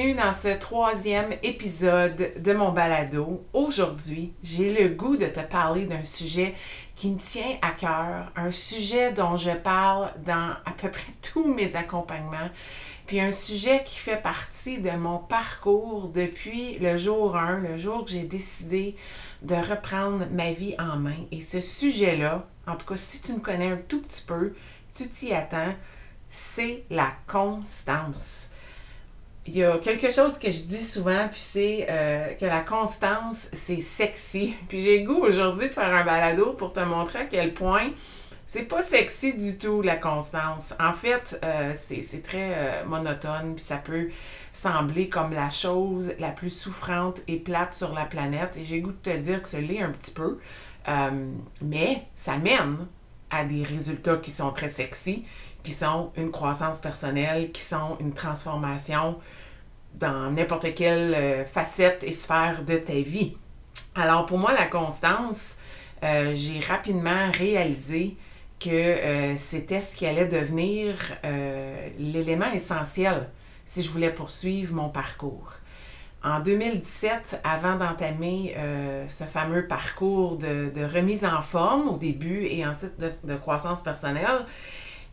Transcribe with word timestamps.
Bienvenue 0.00 0.18
dans 0.18 0.32
ce 0.32 0.58
troisième 0.58 1.34
épisode 1.42 2.32
de 2.38 2.52
mon 2.54 2.72
balado. 2.72 3.44
Aujourd'hui, 3.52 4.32
j'ai 4.42 4.72
le 4.72 4.88
goût 4.88 5.18
de 5.18 5.26
te 5.26 5.40
parler 5.40 5.84
d'un 5.84 6.04
sujet 6.04 6.54
qui 6.96 7.10
me 7.10 7.18
tient 7.18 7.58
à 7.60 7.72
cœur, 7.72 8.32
un 8.34 8.50
sujet 8.50 9.12
dont 9.12 9.36
je 9.36 9.50
parle 9.50 10.10
dans 10.24 10.54
à 10.64 10.70
peu 10.74 10.90
près 10.90 11.12
tous 11.22 11.52
mes 11.52 11.76
accompagnements, 11.76 12.48
puis 13.06 13.20
un 13.20 13.30
sujet 13.30 13.84
qui 13.84 13.98
fait 13.98 14.16
partie 14.16 14.78
de 14.78 14.90
mon 14.92 15.18
parcours 15.18 16.08
depuis 16.08 16.78
le 16.78 16.96
jour 16.96 17.36
1, 17.36 17.58
le 17.58 17.76
jour 17.76 18.06
que 18.06 18.12
j'ai 18.12 18.22
décidé 18.22 18.96
de 19.42 19.54
reprendre 19.54 20.24
ma 20.30 20.52
vie 20.52 20.76
en 20.78 20.96
main. 20.96 21.26
Et 21.30 21.42
ce 21.42 21.60
sujet-là, 21.60 22.46
en 22.66 22.76
tout 22.76 22.86
cas 22.86 22.96
si 22.96 23.20
tu 23.20 23.34
me 23.34 23.40
connais 23.40 23.72
un 23.72 23.80
tout 23.86 24.00
petit 24.00 24.22
peu, 24.22 24.54
tu 24.94 25.10
t'y 25.10 25.34
attends, 25.34 25.74
c'est 26.30 26.84
la 26.88 27.12
constance 27.26 28.49
il 29.46 29.56
y 29.56 29.64
a 29.64 29.78
quelque 29.78 30.10
chose 30.10 30.38
que 30.38 30.50
je 30.50 30.64
dis 30.64 30.84
souvent, 30.84 31.28
puis 31.30 31.40
c'est 31.40 31.86
euh, 31.88 32.34
que 32.34 32.44
la 32.44 32.60
constance, 32.60 33.48
c'est 33.52 33.80
sexy. 33.80 34.54
Puis 34.68 34.80
j'ai 34.80 35.02
goût 35.02 35.20
aujourd'hui 35.22 35.68
de 35.68 35.74
faire 35.74 35.94
un 35.94 36.04
balado 36.04 36.52
pour 36.52 36.72
te 36.72 36.80
montrer 36.80 37.20
à 37.20 37.24
quel 37.24 37.54
point 37.54 37.88
c'est 38.46 38.64
pas 38.64 38.82
sexy 38.82 39.36
du 39.36 39.58
tout, 39.58 39.80
la 39.80 39.96
constance. 39.96 40.74
En 40.80 40.92
fait, 40.92 41.40
euh, 41.44 41.72
c'est 41.74 42.22
très 42.22 42.52
euh, 42.54 42.84
monotone, 42.84 43.54
puis 43.54 43.64
ça 43.64 43.76
peut 43.76 44.08
sembler 44.52 45.08
comme 45.08 45.32
la 45.32 45.50
chose 45.50 46.12
la 46.18 46.30
plus 46.30 46.50
souffrante 46.50 47.20
et 47.28 47.36
plate 47.36 47.72
sur 47.72 47.94
la 47.94 48.04
planète. 48.04 48.56
Et 48.56 48.64
j'ai 48.64 48.80
goût 48.80 48.92
de 48.92 49.10
te 49.10 49.16
dire 49.16 49.40
que 49.40 49.48
ce 49.48 49.56
l'est 49.56 49.80
un 49.80 49.92
petit 49.92 50.12
peu. 50.12 50.38
mais 51.62 52.04
ça 52.16 52.36
mène 52.36 52.88
à 53.30 53.44
des 53.44 53.62
résultats 53.62 54.16
qui 54.16 54.32
sont 54.32 54.50
très 54.50 54.68
sexy 54.68 55.24
qui 55.62 55.72
sont 55.72 56.12
une 56.16 56.30
croissance 56.30 56.80
personnelle, 56.80 57.50
qui 57.52 57.62
sont 57.62 57.96
une 58.00 58.12
transformation 58.12 59.18
dans 59.94 60.30
n'importe 60.30 60.74
quelle 60.74 61.14
euh, 61.14 61.44
facette 61.44 62.04
et 62.04 62.12
sphère 62.12 62.62
de 62.64 62.76
ta 62.76 62.94
vie. 62.94 63.36
Alors 63.94 64.26
pour 64.26 64.38
moi, 64.38 64.52
la 64.52 64.66
constance, 64.66 65.56
euh, 66.02 66.32
j'ai 66.34 66.60
rapidement 66.60 67.30
réalisé 67.32 68.16
que 68.58 68.70
euh, 68.70 69.36
c'était 69.36 69.80
ce 69.80 69.96
qui 69.96 70.06
allait 70.06 70.28
devenir 70.28 70.94
l'élément 71.98 72.50
essentiel 72.52 73.28
si 73.64 73.82
je 73.82 73.90
voulais 73.90 74.10
poursuivre 74.12 74.74
mon 74.74 74.88
parcours. 74.88 75.54
En 76.22 76.40
2017, 76.40 77.40
avant 77.44 77.76
d'entamer 77.76 78.54
ce 79.08 79.24
fameux 79.24 79.66
parcours 79.66 80.36
de, 80.36 80.84
remise 80.94 81.24
en 81.24 81.40
forme 81.40 81.88
au 81.88 81.96
début 81.96 82.44
et 82.44 82.66
ensuite 82.66 83.00
de 83.00 83.36
croissance 83.36 83.82
personnelle, 83.82 84.44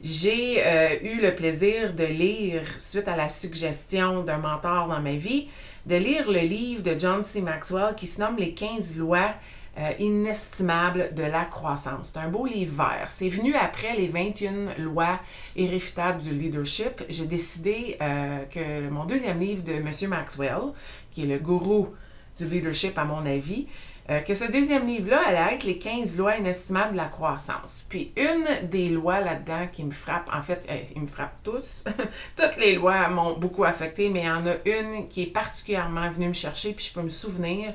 j'ai 0.02 0.64
euh, 0.64 0.96
eu 1.02 1.22
le 1.22 1.34
plaisir 1.34 1.94
de 1.94 2.04
lire, 2.04 2.62
suite 2.78 3.08
à 3.08 3.16
la 3.16 3.30
suggestion 3.30 4.22
d'un 4.24 4.38
mentor 4.38 4.88
dans 4.88 5.02
ma 5.02 5.14
vie, 5.14 5.48
de 5.88 5.96
lire 5.96 6.30
le 6.30 6.40
livre 6.40 6.84
de 6.84 7.00
John 7.00 7.24
C. 7.24 7.42
Maxwell 7.42 7.96
qui 7.96 8.06
se 8.06 8.22
nomme 8.22 8.38
Les 8.38 8.54
15 8.54 8.98
lois 8.98 9.34
euh, 9.80 9.92
inestimables 10.00 11.14
de 11.16 11.24
la 11.24 11.46
croissance. 11.46 12.12
C'est 12.14 12.20
un 12.20 12.30
beau 12.30 12.46
livre 12.46 12.76
vert. 12.84 13.08
C'est 13.10 13.30
venu 13.30 13.56
après 13.56 13.96
les 13.96 14.08
21 14.08 14.76
lois 14.84 15.20
irréfutables 15.56 16.22
du 16.22 16.32
leadership. 16.32 17.04
J'ai 17.10 17.26
décidé 17.26 17.98
euh, 18.02 18.44
que 18.46 18.90
mon 18.90 19.06
deuxième 19.06 19.40
livre 19.40 19.64
de 19.64 19.74
M. 19.74 19.92
Maxwell, 20.10 20.74
qui 21.10 21.24
est 21.24 21.28
le 21.28 21.40
gourou 21.40 21.90
du 22.38 22.46
leadership 22.46 22.98
à 23.00 23.06
mon 23.06 23.26
avis, 23.26 23.68
euh, 24.10 24.22
que 24.22 24.36
ce 24.36 24.50
deuxième 24.50 24.88
livre-là 24.88 25.22
allait 25.28 25.56
être 25.56 25.66
les 25.66 25.78
15 25.78 26.18
lois 26.18 26.38
inestimables 26.38 26.94
de 26.94 26.98
la 26.98 27.08
croissance. 27.08 27.86
Puis 27.90 28.14
une 28.16 28.70
des 28.70 28.88
lois 28.88 29.20
là-dedans 29.20 29.68
qui 29.70 29.84
me 29.84 29.92
frappe, 29.92 30.30
en 30.34 30.42
fait, 30.42 30.66
euh, 30.70 30.78
ils 30.96 31.02
me 31.02 31.08
frappent 31.08 31.44
tous, 31.44 31.84
toutes 32.38 32.56
les 32.58 32.76
lois 32.76 33.10
m'ont 33.10 33.38
beaucoup 33.38 33.66
affecté, 33.66 34.10
mais 34.10 34.22
il 34.22 34.26
y 34.26 34.30
en 34.30 34.48
a 34.48 34.54
une 34.66 35.10
qui 35.10 35.24
est 35.24 35.34
particulièrement 35.34 36.10
venue 36.10 36.30
me 36.30 36.34
chercher, 36.34 36.74
puis 36.74 36.86
je 36.86 36.94
peux 36.94 37.02
me 37.02 37.10
souvenir 37.10 37.74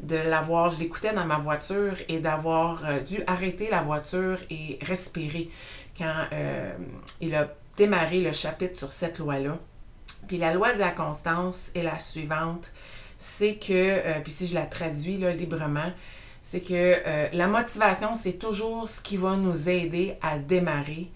de 0.00 0.16
l'avoir, 0.16 0.72
je 0.72 0.80
l'écoutais 0.80 1.12
dans 1.12 1.26
ma 1.26 1.38
voiture 1.38 1.94
et 2.08 2.18
d'avoir 2.18 2.84
euh, 2.84 3.00
dû 3.00 3.22
arrêter 3.28 3.68
la 3.70 3.82
voiture 3.82 4.38
et 4.50 4.78
respirer 4.82 5.48
quand 5.96 6.26
il 7.20 7.34
a 7.34 7.48
démarré 7.76 8.20
le 8.20 8.30
chapitre 8.30 8.78
sur 8.78 8.92
cette 8.92 9.18
loi-là. 9.18 9.58
Puis 10.28 10.38
la 10.38 10.54
loi 10.54 10.74
de 10.74 10.78
la 10.78 10.90
constance 10.90 11.72
est 11.74 11.82
la 11.82 11.98
suivante 11.98 12.72
c'est 13.18 13.56
que, 13.56 13.72
euh, 13.72 14.20
puis 14.20 14.32
si 14.32 14.46
je 14.46 14.54
la 14.54 14.66
traduis 14.66 15.16
librement, 15.16 15.92
c'est 16.42 16.60
que 16.60 16.72
euh, 16.72 17.28
la 17.32 17.46
motivation, 17.46 18.14
c'est 18.14 18.38
toujours 18.38 18.88
ce 18.88 19.02
qui 19.02 19.16
va 19.16 19.36
nous 19.36 19.68
aider 19.68 20.16
à 20.22 20.38
démarrer, 20.38 21.10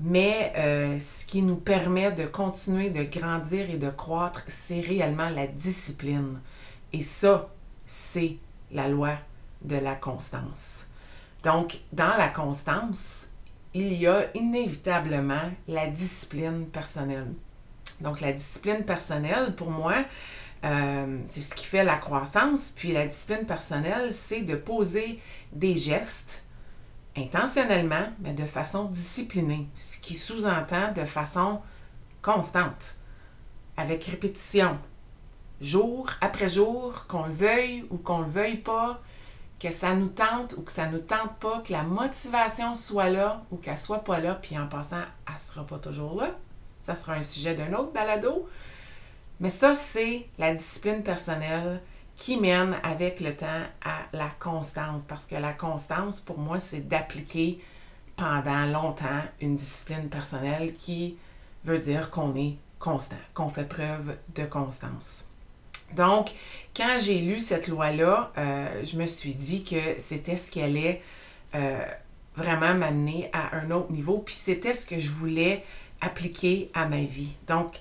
mais 0.00 0.52
euh, 0.56 0.98
ce 0.98 1.24
qui 1.24 1.40
nous 1.40 1.56
permet 1.56 2.12
de 2.12 2.26
continuer 2.26 2.90
de 2.90 3.04
grandir 3.04 3.70
et 3.70 3.78
de 3.78 3.88
croître, 3.88 4.44
c'est 4.48 4.80
réellement 4.80 5.30
la 5.30 5.46
discipline. 5.46 6.40
Et 6.92 7.02
ça, 7.02 7.48
c'est 7.86 8.36
la 8.72 8.88
loi 8.88 9.12
de 9.62 9.76
la 9.76 9.94
constance. 9.94 10.88
Donc, 11.42 11.80
dans 11.92 12.16
la 12.18 12.28
constance, 12.28 13.28
il 13.72 13.92
y 13.94 14.06
a 14.06 14.26
inévitablement 14.34 15.50
la 15.68 15.86
discipline 15.86 16.66
personnelle. 16.66 17.32
Donc, 18.00 18.20
la 18.20 18.32
discipline 18.32 18.84
personnelle, 18.84 19.54
pour 19.54 19.70
moi, 19.70 19.94
euh, 20.66 21.18
c'est 21.26 21.40
ce 21.40 21.54
qui 21.54 21.66
fait 21.66 21.84
la 21.84 21.96
croissance. 21.96 22.72
Puis 22.74 22.92
la 22.92 23.06
discipline 23.06 23.46
personnelle, 23.46 24.12
c'est 24.12 24.42
de 24.42 24.56
poser 24.56 25.20
des 25.52 25.76
gestes 25.76 26.44
intentionnellement, 27.16 28.08
mais 28.20 28.34
de 28.34 28.44
façon 28.44 28.84
disciplinée, 28.84 29.68
ce 29.74 29.98
qui 29.98 30.14
sous-entend 30.14 30.92
de 30.92 31.04
façon 31.04 31.62
constante, 32.20 32.96
avec 33.76 34.04
répétition, 34.04 34.78
jour 35.60 36.10
après 36.20 36.48
jour, 36.48 37.06
qu'on 37.06 37.26
le 37.26 37.32
veuille 37.32 37.86
ou 37.90 37.96
qu'on 37.96 38.20
le 38.20 38.28
veuille 38.28 38.58
pas, 38.58 39.00
que 39.58 39.70
ça 39.70 39.94
nous 39.94 40.08
tente 40.08 40.54
ou 40.58 40.62
que 40.62 40.72
ça 40.72 40.88
nous 40.88 40.98
tente 40.98 41.36
pas, 41.40 41.62
que 41.64 41.72
la 41.72 41.82
motivation 41.82 42.74
soit 42.74 43.08
là 43.08 43.42
ou 43.50 43.56
qu'elle 43.56 43.78
soit 43.78 44.04
pas 44.04 44.18
là, 44.20 44.34
puis 44.34 44.58
en 44.58 44.66
passant, 44.66 45.02
elle 45.26 45.38
sera 45.38 45.64
pas 45.64 45.78
toujours 45.78 46.20
là. 46.20 46.36
Ça 46.82 46.94
sera 46.94 47.14
un 47.14 47.22
sujet 47.22 47.54
d'un 47.54 47.72
autre 47.72 47.92
balado. 47.92 48.46
Mais 49.40 49.50
ça, 49.50 49.74
c'est 49.74 50.26
la 50.38 50.54
discipline 50.54 51.02
personnelle 51.02 51.82
qui 52.16 52.40
mène 52.40 52.76
avec 52.82 53.20
le 53.20 53.36
temps 53.36 53.62
à 53.84 53.98
la 54.12 54.30
constance. 54.38 55.02
Parce 55.02 55.26
que 55.26 55.34
la 55.34 55.52
constance, 55.52 56.20
pour 56.20 56.38
moi, 56.38 56.58
c'est 56.58 56.88
d'appliquer 56.88 57.60
pendant 58.16 58.64
longtemps 58.64 59.22
une 59.40 59.56
discipline 59.56 60.08
personnelle 60.08 60.74
qui 60.74 61.18
veut 61.64 61.78
dire 61.78 62.10
qu'on 62.10 62.34
est 62.34 62.56
constant, 62.78 63.16
qu'on 63.34 63.50
fait 63.50 63.68
preuve 63.68 64.16
de 64.34 64.44
constance. 64.44 65.26
Donc, 65.94 66.30
quand 66.74 66.98
j'ai 67.00 67.20
lu 67.20 67.40
cette 67.40 67.68
loi-là, 67.68 68.32
euh, 68.38 68.84
je 68.84 68.96
me 68.96 69.06
suis 69.06 69.34
dit 69.34 69.62
que 69.62 69.98
c'était 69.98 70.36
ce 70.36 70.50
qui 70.50 70.62
allait 70.62 71.02
euh, 71.54 71.84
vraiment 72.34 72.74
m'amener 72.74 73.30
à 73.32 73.56
un 73.56 73.70
autre 73.70 73.92
niveau, 73.92 74.18
puis 74.18 74.34
c'était 74.34 74.74
ce 74.74 74.86
que 74.86 74.98
je 74.98 75.10
voulais 75.10 75.64
appliquer 76.00 76.70
à 76.74 76.88
ma 76.88 77.02
vie. 77.02 77.34
Donc, 77.46 77.80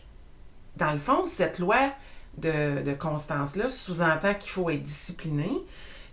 dans 0.78 0.92
le 0.92 1.00
fond, 1.00 1.26
cette 1.26 1.60
loi 1.60 1.94
de, 2.38 2.94
constance-là 2.94 3.70
sous-entend 3.70 4.34
qu'il 4.34 4.52
faut 4.52 4.70
être 4.70 4.84
discipliné, 4.84 5.50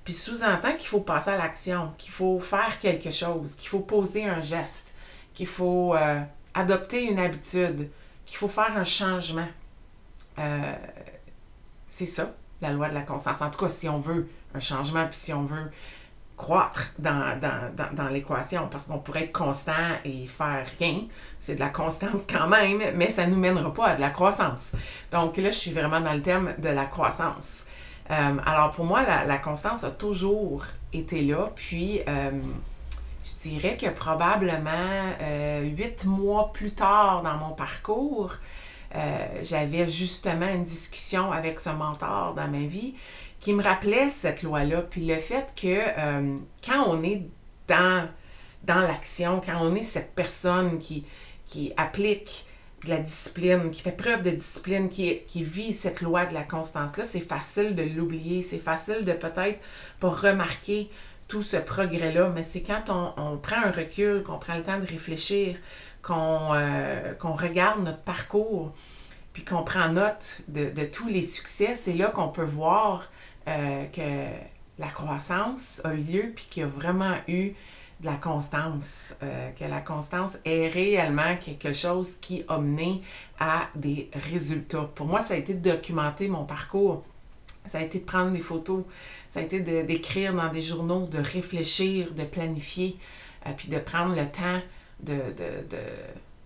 puis 0.04 0.12
sous-entend 0.12 0.76
qu'il 0.76 0.88
faut 0.88 1.00
passer 1.00 1.30
à 1.30 1.36
l'action, 1.36 1.92
qu'il 1.98 2.12
faut 2.12 2.40
faire 2.40 2.78
quelque 2.80 3.10
chose, 3.10 3.54
qu'il 3.54 3.68
faut 3.68 3.80
poser 3.80 4.24
un 4.24 4.40
geste, 4.40 4.94
qu'il 5.34 5.46
faut 5.46 5.94
euh, 5.94 6.20
adopter 6.54 7.04
une 7.04 7.18
habitude, 7.18 7.88
qu'il 8.26 8.36
faut 8.36 8.48
faire 8.48 8.76
un 8.76 8.84
changement. 8.84 9.48
Euh, 10.38 10.74
c'est 11.88 12.06
ça, 12.06 12.34
la 12.60 12.72
loi 12.72 12.88
de 12.88 12.94
la 12.94 13.02
constance. 13.02 13.42
En 13.42 13.50
tout 13.50 13.58
cas, 13.58 13.68
si 13.68 13.88
on 13.88 13.98
veut 13.98 14.28
un 14.54 14.60
changement, 14.60 15.06
puis 15.06 15.18
si 15.18 15.32
on 15.32 15.44
veut 15.44 15.70
croître 16.36 16.92
dans, 16.98 17.38
dans, 17.92 18.08
l'équation 18.08 18.68
parce 18.70 18.86
qu'on 18.86 18.98
pourrait 18.98 19.24
être 19.24 19.32
constant 19.32 19.72
et 20.04 20.26
faire 20.26 20.66
rien. 20.78 21.02
C'est 21.38 21.54
de 21.54 21.60
la 21.60 21.68
constance 21.68 22.22
quand 22.28 22.48
même, 22.48 22.82
mais 22.96 23.10
ça 23.10 23.26
ne 23.26 23.32
nous 23.32 23.38
mènera 23.38 23.72
pas 23.72 23.88
à 23.88 23.94
de 23.94 24.00
la 24.00 24.10
croissance. 24.10 24.72
Donc 25.10 25.36
là, 25.36 25.50
je 25.50 25.56
suis 25.56 25.72
vraiment 25.72 26.00
dans 26.00 26.12
le 26.12 26.22
thème 26.22 26.54
de 26.58 26.68
la 26.68 26.86
croissance. 26.86 27.66
Euh, 28.10 28.36
alors 28.44 28.70
pour 28.72 28.84
moi, 28.84 29.02
la, 29.02 29.38
constance 29.38 29.84
a 29.84 29.90
toujours 29.90 30.64
été 30.92 31.22
là. 31.22 31.50
Puis 31.54 32.00
euh, 32.08 32.30
je 33.24 33.48
dirais 33.48 33.76
que 33.76 33.88
probablement 33.90 34.70
euh, 35.20 35.62
huit 35.62 36.04
mois 36.04 36.52
plus 36.52 36.72
tard 36.72 37.22
dans 37.22 37.36
mon 37.36 37.54
parcours, 37.54 38.34
euh, 38.94 39.26
j'avais 39.42 39.88
justement 39.88 40.48
une 40.48 40.64
discussion 40.64 41.32
avec 41.32 41.58
ce 41.60 41.70
mentor 41.70 42.34
dans 42.34 42.48
ma 42.48 42.66
vie 42.66 42.94
qui 43.40 43.54
me 43.54 43.62
rappelait 43.62 44.08
cette 44.08 44.42
loi-là, 44.42 44.82
puis 44.82 45.04
le 45.04 45.16
fait 45.16 45.52
que 45.56 45.66
euh, 45.66 46.36
quand 46.64 46.84
on 46.86 47.02
est 47.02 47.22
dans, 47.66 48.08
dans 48.62 48.80
l'action, 48.82 49.40
quand 49.44 49.58
on 49.60 49.74
est 49.74 49.82
cette 49.82 50.14
personne 50.14 50.78
qui, 50.78 51.04
qui 51.46 51.72
applique 51.76 52.46
de 52.84 52.90
la 52.90 52.98
discipline, 52.98 53.70
qui 53.70 53.82
fait 53.82 53.96
preuve 53.96 54.22
de 54.22 54.30
discipline, 54.30 54.88
qui, 54.88 55.20
qui 55.26 55.42
vit 55.42 55.72
cette 55.72 56.00
loi 56.00 56.26
de 56.26 56.34
la 56.34 56.42
constance-là, 56.42 57.04
c'est 57.04 57.20
facile 57.20 57.74
de 57.74 57.82
l'oublier, 57.82 58.42
c'est 58.42 58.58
facile 58.58 59.04
de 59.04 59.12
peut-être 59.12 59.60
pas 60.00 60.10
remarquer 60.10 60.90
tout 61.28 61.42
ce 61.42 61.56
progrès-là, 61.56 62.28
mais 62.28 62.42
c'est 62.42 62.62
quand 62.62 62.90
on, 63.16 63.38
prend 63.38 63.56
un 63.56 63.70
recul, 63.70 64.22
qu'on 64.22 64.38
prend 64.38 64.56
le 64.56 64.62
temps 64.62 64.78
de 64.78 64.86
réfléchir, 64.86 65.56
qu'on 66.02 66.50
euh, 66.54 67.14
qu'on 67.14 67.32
regarde 67.32 67.82
notre 67.82 68.02
parcours, 68.02 68.72
puis 69.32 69.44
qu'on 69.44 69.62
prend 69.62 69.88
note 69.88 70.42
de, 70.48 70.84
tous 70.84 71.08
les 71.08 71.22
succès, 71.22 71.74
c'est 71.76 71.94
là 71.94 72.08
qu'on 72.08 72.28
peut 72.28 72.44
voir 72.44 73.10
euh, 73.48 73.84
que 73.86 74.26
la 74.78 74.88
croissance 74.88 75.80
a 75.84 75.94
eu 75.94 75.98
lieu, 75.98 76.32
puis 76.34 76.46
qu'il 76.50 76.62
y 76.62 76.64
a 76.64 76.68
vraiment 76.68 77.14
eu 77.28 77.52
de 78.00 78.06
la 78.06 78.16
constance, 78.16 79.14
euh, 79.22 79.50
que 79.52 79.64
la 79.64 79.80
constance 79.80 80.36
est 80.44 80.66
réellement 80.66 81.36
quelque 81.36 81.72
chose 81.72 82.16
qui 82.20 82.44
a 82.48 82.58
mené 82.58 83.00
à 83.38 83.68
des 83.76 84.10
résultats. 84.30 84.90
Pour 84.96 85.06
moi, 85.06 85.20
ça 85.20 85.34
a 85.34 85.36
été 85.36 85.54
de 85.54 85.70
documenter 85.70 86.26
mon 86.26 86.44
parcours, 86.44 87.04
ça 87.64 87.78
a 87.78 87.82
été 87.82 88.00
de 88.00 88.04
prendre 88.04 88.32
des 88.32 88.40
photos, 88.40 88.82
ça 89.30 89.38
a 89.38 89.44
été 89.44 89.60
d'écrire 89.60 90.34
dans 90.34 90.48
des 90.48 90.60
journaux, 90.60 91.06
de 91.06 91.18
réfléchir, 91.18 92.12
de 92.12 92.24
planifier, 92.24 92.98
puis 93.56 93.68
de 93.68 93.78
prendre 93.78 94.16
le 94.16 94.26
temps 94.26 94.60
de, 95.02 95.14
de, 95.14 95.68
de, 95.70 95.82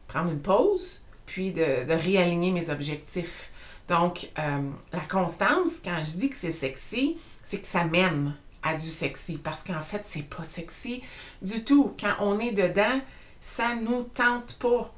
prendre 0.09 0.31
une 0.31 0.41
pause, 0.41 1.03
puis 1.27 1.53
de, 1.53 1.85
de 1.85 1.93
réaligner 1.93 2.53
mes 2.53 2.71
objectifs. 2.71 3.51
Donc, 3.89 4.31
euh, 4.39 4.71
la 4.93 5.01
constance, 5.01 5.81
quand 5.85 6.03
je 6.05 6.17
dis 6.17 6.31
que 6.31 6.37
c'est 6.37 6.51
sexy, 6.51 7.17
c'est 7.45 7.61
que 7.61 7.67
ça 7.67 7.85
mène 7.85 8.35
à 8.63 8.75
du 8.75 8.89
sexy 8.89 9.39
parce 9.39 9.63
qu'en 9.63 9.81
fait, 9.81 10.03
c'est 10.05 10.29
pas 10.29 10.43
sexy 10.43 11.03
du 11.43 11.65
tout. 11.65 11.95
Quand 12.01 12.15
on 12.21 12.39
est 12.41 12.53
dedans, 12.53 13.01
ça 13.41 13.77
nous 13.77 14.03
tente 14.03 14.57
pas 14.59 14.93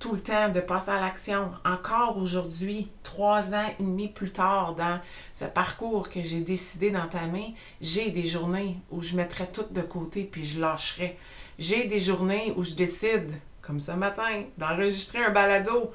tout 0.00 0.14
le 0.14 0.20
temps 0.20 0.48
de 0.48 0.58
passer 0.58 0.90
à 0.90 1.00
l'action. 1.00 1.52
Encore 1.64 2.16
aujourd'hui, 2.16 2.88
trois 3.04 3.54
ans 3.54 3.68
et 3.78 3.82
demi 3.82 4.08
plus 4.08 4.32
tard, 4.32 4.74
dans 4.74 5.00
ce 5.32 5.44
parcours 5.44 6.10
que 6.10 6.20
j'ai 6.20 6.40
décidé 6.40 6.90
d'entamer, 6.90 7.54
j'ai 7.80 8.10
des 8.10 8.24
journées 8.24 8.76
où 8.90 9.00
je 9.00 9.14
mettrai 9.14 9.46
tout 9.46 9.66
de 9.70 9.82
côté 9.82 10.24
puis 10.24 10.44
je 10.44 10.60
lâcherai. 10.60 11.16
J'ai 11.58 11.84
des 11.84 11.98
journées 11.98 12.52
où 12.56 12.64
je 12.64 12.74
décide, 12.74 13.30
comme 13.60 13.80
ce 13.80 13.92
matin, 13.92 14.44
d'enregistrer 14.58 15.24
un 15.24 15.30
balado 15.30 15.92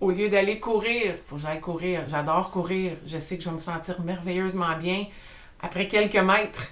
au 0.00 0.10
lieu 0.10 0.28
d'aller 0.28 0.60
courir, 0.60 1.14
faut 1.26 1.36
que 1.36 1.42
j'aille 1.42 1.60
courir. 1.60 2.02
J'adore 2.08 2.50
courir. 2.50 2.92
Je 3.06 3.18
sais 3.18 3.36
que 3.36 3.42
je 3.42 3.48
vais 3.48 3.54
me 3.54 3.60
sentir 3.60 4.00
merveilleusement 4.02 4.76
bien 4.78 5.06
après 5.60 5.88
quelques 5.88 6.16
mètres. 6.16 6.68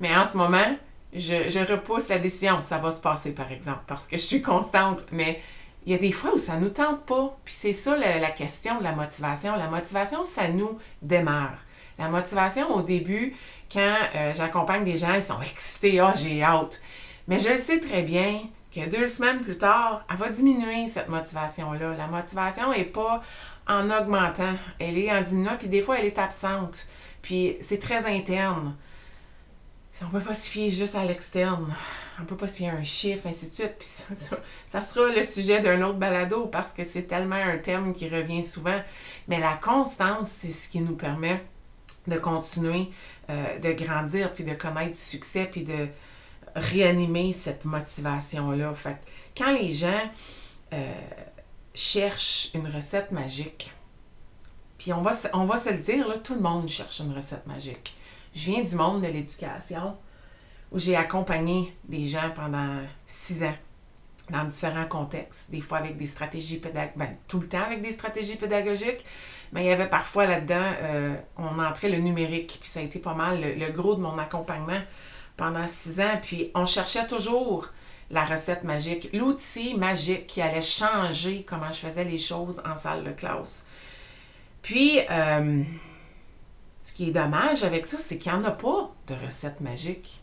Mais 0.00 0.16
en 0.16 0.24
ce 0.24 0.36
moment, 0.36 0.76
je, 1.12 1.70
repousse 1.70 2.08
la 2.08 2.18
décision. 2.18 2.62
Ça 2.62 2.78
va 2.78 2.90
se 2.90 3.00
passer, 3.00 3.32
par 3.32 3.50
exemple, 3.50 3.82
parce 3.86 4.06
que 4.06 4.16
je 4.16 4.22
suis 4.22 4.42
constante. 4.42 5.06
Mais 5.10 5.40
il 5.86 5.92
y 5.92 5.94
a 5.94 5.98
des 5.98 6.12
fois 6.12 6.34
où 6.34 6.38
ça 6.38 6.56
nous 6.56 6.70
tente 6.70 7.04
pas. 7.04 7.36
Puis 7.44 7.54
c'est 7.54 7.72
ça 7.72 7.96
la, 7.96 8.30
question 8.30 8.78
de 8.78 8.84
la 8.84 8.92
motivation. 8.92 9.56
La 9.56 9.68
motivation, 9.68 10.22
ça 10.22 10.48
nous 10.48 10.78
démarre. 11.02 11.58
La 11.98 12.08
motivation, 12.08 12.72
au 12.74 12.82
début, 12.82 13.34
quand 13.72 13.96
euh, 14.14 14.32
j'accompagne 14.34 14.84
des 14.84 14.96
gens, 14.96 15.14
ils 15.14 15.22
sont 15.22 15.42
excités. 15.42 15.98
Ah, 15.98 16.14
j'ai 16.16 16.42
hâte. 16.42 16.80
Mais 17.28 17.38
je 17.38 17.50
le 17.50 17.58
sais 17.58 17.78
très 17.78 18.02
bien 18.02 18.40
que 18.74 18.88
deux 18.88 19.06
semaines 19.06 19.40
plus 19.40 19.58
tard, 19.58 20.04
elle 20.10 20.16
va 20.16 20.30
diminuer 20.30 20.88
cette 20.88 21.08
motivation-là. 21.08 21.94
La 21.94 22.06
motivation 22.06 22.72
n'est 22.72 22.84
pas 22.84 23.22
en 23.66 23.90
augmentant, 23.90 24.54
elle 24.78 24.96
est 24.96 25.12
en 25.12 25.20
diminuant, 25.20 25.56
puis 25.58 25.68
des 25.68 25.82
fois 25.82 25.98
elle 25.98 26.06
est 26.06 26.18
absente. 26.18 26.86
Puis 27.20 27.56
c'est 27.60 27.80
très 27.80 28.06
interne. 28.06 28.74
On 30.00 30.06
ne 30.06 30.10
peut 30.12 30.20
pas 30.28 30.34
se 30.34 30.48
fier 30.48 30.70
juste 30.70 30.94
à 30.94 31.04
l'externe. 31.04 31.74
On 32.18 32.22
ne 32.22 32.26
peut 32.26 32.36
pas 32.36 32.46
se 32.46 32.56
fier 32.56 32.70
à 32.70 32.74
un 32.74 32.84
chiffre, 32.84 33.26
ainsi 33.26 33.50
de 33.50 33.54
suite. 33.54 33.74
Puis 33.78 33.88
ça, 34.68 34.80
sera 34.80 35.12
le 35.12 35.22
sujet 35.22 35.60
d'un 35.60 35.82
autre 35.82 35.98
balado 35.98 36.46
parce 36.46 36.72
que 36.72 36.84
c'est 36.84 37.02
tellement 37.02 37.36
un 37.36 37.58
thème 37.58 37.92
qui 37.92 38.08
revient 38.08 38.44
souvent. 38.44 38.80
Mais 39.26 39.40
la 39.40 39.54
constance, 39.54 40.28
c'est 40.28 40.50
ce 40.50 40.68
qui 40.68 40.80
nous 40.80 40.94
permet 40.94 41.44
de 42.06 42.16
continuer 42.16 42.90
euh, 43.28 43.58
de 43.58 43.72
grandir, 43.72 44.32
puis 44.32 44.44
de 44.44 44.54
connaître 44.54 44.92
du 44.92 45.00
succès, 45.00 45.48
puis 45.50 45.64
de, 45.64 45.88
réanimer 46.58 47.32
cette 47.32 47.64
motivation-là. 47.64 48.74
Fait 48.74 48.98
quand 49.36 49.52
les 49.52 49.72
gens 49.72 50.02
euh, 50.72 50.92
cherchent 51.74 52.50
une 52.54 52.66
recette 52.66 53.12
magique, 53.12 53.72
puis 54.76 54.92
on 54.92 55.02
va, 55.02 55.12
on 55.32 55.44
va 55.44 55.56
se 55.56 55.70
le 55.70 55.78
dire, 55.78 56.08
là, 56.08 56.16
tout 56.18 56.34
le 56.34 56.40
monde 56.40 56.68
cherche 56.68 57.00
une 57.00 57.14
recette 57.14 57.46
magique. 57.46 57.96
Je 58.34 58.50
viens 58.50 58.62
du 58.62 58.74
monde 58.76 59.02
de 59.02 59.08
l'éducation 59.08 59.96
où 60.70 60.78
j'ai 60.78 60.96
accompagné 60.96 61.74
des 61.88 62.06
gens 62.06 62.30
pendant 62.34 62.80
six 63.06 63.42
ans 63.42 63.56
dans 64.30 64.44
différents 64.44 64.86
contextes, 64.86 65.50
des 65.50 65.62
fois 65.62 65.78
avec 65.78 65.96
des 65.96 66.06
stratégies 66.06 66.58
pédagogiques, 66.58 66.98
ben, 66.98 67.08
tout 67.28 67.40
le 67.40 67.48
temps 67.48 67.62
avec 67.62 67.80
des 67.80 67.92
stratégies 67.92 68.36
pédagogiques, 68.36 69.04
mais 69.52 69.64
il 69.64 69.68
y 69.68 69.72
avait 69.72 69.88
parfois 69.88 70.26
là-dedans, 70.26 70.70
euh, 70.82 71.16
on 71.38 71.58
entrait 71.58 71.88
le 71.88 71.96
numérique, 71.98 72.58
puis 72.60 72.68
ça 72.68 72.80
a 72.80 72.82
été 72.82 72.98
pas 72.98 73.14
mal 73.14 73.40
le 73.40 73.72
gros 73.72 73.94
de 73.94 74.02
mon 74.02 74.18
accompagnement 74.18 74.80
pendant 75.38 75.66
six 75.66 76.00
ans, 76.00 76.18
puis 76.20 76.50
on 76.54 76.66
cherchait 76.66 77.06
toujours 77.06 77.68
la 78.10 78.24
recette 78.24 78.64
magique, 78.64 79.08
l'outil 79.14 79.74
magique 79.74 80.26
qui 80.26 80.42
allait 80.42 80.60
changer 80.60 81.44
comment 81.44 81.70
je 81.70 81.78
faisais 81.78 82.04
les 82.04 82.18
choses 82.18 82.60
en 82.66 82.76
salle 82.76 83.04
de 83.04 83.12
classe. 83.12 83.66
Puis, 84.62 84.98
euh, 85.10 85.62
ce 86.80 86.92
qui 86.92 87.08
est 87.08 87.12
dommage 87.12 87.62
avec 87.64 87.86
ça, 87.86 87.98
c'est 87.98 88.18
qu'il 88.18 88.32
n'y 88.32 88.38
en 88.38 88.44
a 88.44 88.50
pas 88.50 88.90
de 89.06 89.14
recette 89.14 89.60
magique. 89.60 90.20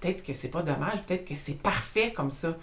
Peut-être 0.00 0.24
que 0.24 0.34
c'est 0.34 0.48
pas 0.48 0.62
dommage, 0.62 1.02
peut-être 1.06 1.24
que 1.24 1.34
c'est 1.34 1.62
parfait 1.62 2.12
comme 2.12 2.30
ça. 2.30 2.56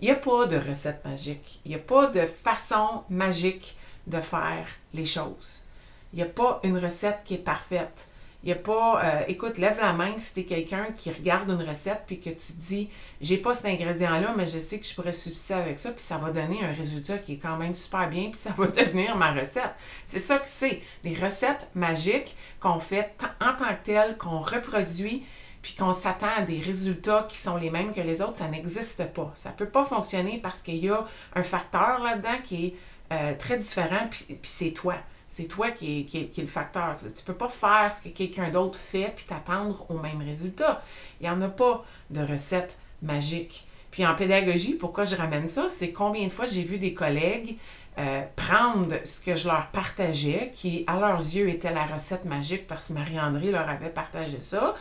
Il 0.00 0.06
n'y 0.06 0.10
a 0.10 0.16
pas 0.16 0.46
de 0.46 0.56
recette 0.56 1.04
magique. 1.04 1.60
Il 1.64 1.70
n'y 1.70 1.76
a 1.76 1.80
pas 1.80 2.08
de 2.08 2.22
façon 2.42 3.04
magique 3.08 3.76
de 4.06 4.20
faire 4.20 4.66
les 4.92 5.06
choses. 5.06 5.64
Il 6.12 6.16
n'y 6.16 6.22
a 6.22 6.26
pas 6.26 6.60
une 6.62 6.78
recette 6.78 7.20
qui 7.24 7.34
est 7.34 7.38
parfaite. 7.38 8.08
Il 8.44 8.48
n'y 8.48 8.52
a 8.52 8.56
pas, 8.56 9.02
euh, 9.02 9.22
écoute, 9.26 9.56
lève 9.56 9.78
la 9.80 9.94
main 9.94 10.18
si 10.18 10.34
tu 10.34 10.40
es 10.40 10.44
quelqu'un 10.44 10.88
qui 10.94 11.10
regarde 11.10 11.48
une 11.48 11.66
recette 11.66 12.02
puis 12.06 12.20
que 12.20 12.28
tu 12.28 12.36
te 12.36 12.60
dis, 12.60 12.90
j'ai 13.22 13.38
pas 13.38 13.54
cet 13.54 13.64
ingrédient-là, 13.64 14.34
mais 14.36 14.46
je 14.46 14.58
sais 14.58 14.78
que 14.78 14.84
je 14.86 14.94
pourrais 14.94 15.14
substituer 15.14 15.54
avec 15.54 15.78
ça, 15.78 15.90
puis 15.92 16.02
ça 16.02 16.18
va 16.18 16.30
donner 16.30 16.62
un 16.62 16.72
résultat 16.72 17.16
qui 17.16 17.32
est 17.32 17.38
quand 17.38 17.56
même 17.56 17.74
super 17.74 18.06
bien, 18.10 18.24
puis 18.24 18.38
ça 18.38 18.50
va 18.50 18.66
devenir 18.84 19.16
ma 19.16 19.32
recette. 19.32 19.74
C'est 20.04 20.18
ça 20.18 20.36
que 20.36 20.46
c'est. 20.48 20.82
Des 21.04 21.14
recettes 21.14 21.70
magiques 21.74 22.36
qu'on 22.60 22.80
fait 22.80 23.14
en 23.40 23.54
tant 23.54 23.74
que 23.74 23.82
telles, 23.82 24.18
qu'on 24.18 24.40
reproduit, 24.40 25.24
puis 25.62 25.74
qu'on 25.74 25.94
s'attend 25.94 26.28
à 26.36 26.42
des 26.42 26.60
résultats 26.60 27.26
qui 27.26 27.38
sont 27.38 27.56
les 27.56 27.70
mêmes 27.70 27.94
que 27.94 28.02
les 28.02 28.20
autres, 28.20 28.36
ça 28.36 28.48
n'existe 28.48 29.06
pas. 29.14 29.32
Ça 29.34 29.52
ne 29.52 29.54
peut 29.54 29.70
pas 29.70 29.86
fonctionner 29.86 30.38
parce 30.38 30.60
qu'il 30.60 30.84
y 30.84 30.90
a 30.90 31.02
un 31.34 31.42
facteur 31.42 32.00
là-dedans 32.02 32.42
qui 32.42 32.66
est 32.66 32.74
euh, 33.10 33.34
très 33.38 33.56
différent, 33.56 34.06
puis 34.10 34.38
c'est 34.42 34.72
toi. 34.72 34.96
C'est 35.34 35.48
toi 35.48 35.72
qui 35.72 36.02
est, 36.02 36.04
qui, 36.04 36.40
le 36.40 36.46
facteur. 36.46 36.96
Tu 36.96 37.06
ne 37.06 37.26
peux 37.26 37.34
pas 37.34 37.48
faire 37.48 37.90
ce 37.90 38.08
que 38.08 38.14
quelqu'un 38.14 38.50
d'autre 38.50 38.78
fait 38.78 39.12
puis 39.16 39.24
t'attendre 39.24 39.84
au 39.88 39.98
même 39.98 40.22
résultat. 40.22 40.80
Il 41.20 41.24
n'y 41.24 41.28
en 41.28 41.42
a 41.42 41.48
pas 41.48 41.84
de 42.10 42.20
recette 42.20 42.78
magique. 43.02 43.66
Puis 43.90 44.06
en 44.06 44.14
pédagogie, 44.14 44.74
pourquoi 44.74 45.02
je 45.02 45.16
ramène 45.16 45.48
ça? 45.48 45.68
C'est 45.68 45.90
combien 45.90 46.24
de 46.24 46.30
fois 46.30 46.46
j'ai 46.46 46.62
vu 46.62 46.78
des 46.78 46.94
collègues 46.94 47.56
euh, 47.98 48.22
prendre 48.36 48.94
ce 49.04 49.20
que 49.20 49.34
je 49.34 49.48
leur 49.48 49.72
partageais, 49.72 50.52
qui 50.54 50.84
à 50.86 51.00
leurs 51.00 51.18
yeux 51.18 51.48
était 51.48 51.72
la 51.72 51.84
recette 51.84 52.26
magique 52.26 52.68
parce 52.68 52.86
que 52.86 52.92
Marie-André 52.92 53.50
leur 53.50 53.68
avait 53.68 53.90
partagé 53.90 54.40
ça, 54.40 54.76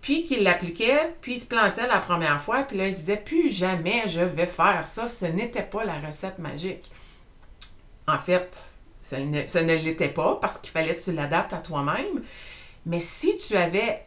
puis 0.00 0.24
qu'ils 0.24 0.42
l'appliquaient, 0.42 1.14
puis 1.20 1.34
ils 1.34 1.38
se 1.38 1.44
plantaient 1.44 1.86
la 1.86 1.98
première 1.98 2.40
fois, 2.40 2.62
puis 2.62 2.78
là 2.78 2.88
ils 2.88 2.94
se 2.94 3.00
disaient 3.00 3.22
plus 3.22 3.50
jamais 3.50 4.08
je 4.08 4.22
vais 4.22 4.46
faire 4.46 4.86
ça, 4.86 5.06
ce 5.06 5.26
n'était 5.26 5.62
pas 5.62 5.84
la 5.84 5.98
recette 5.98 6.38
magique. 6.38 6.90
En 8.08 8.18
fait, 8.18 8.79
ça 9.00 9.18
ne, 9.18 9.74
l'était 9.74 10.08
pas 10.08 10.36
parce 10.36 10.58
qu'il 10.58 10.70
fallait 10.70 10.96
que 10.96 11.02
tu 11.02 11.12
l'adaptes 11.12 11.52
à 11.52 11.58
toi-même. 11.58 12.22
Mais 12.86 13.00
si 13.00 13.38
tu 13.38 13.56
avais 13.56 14.06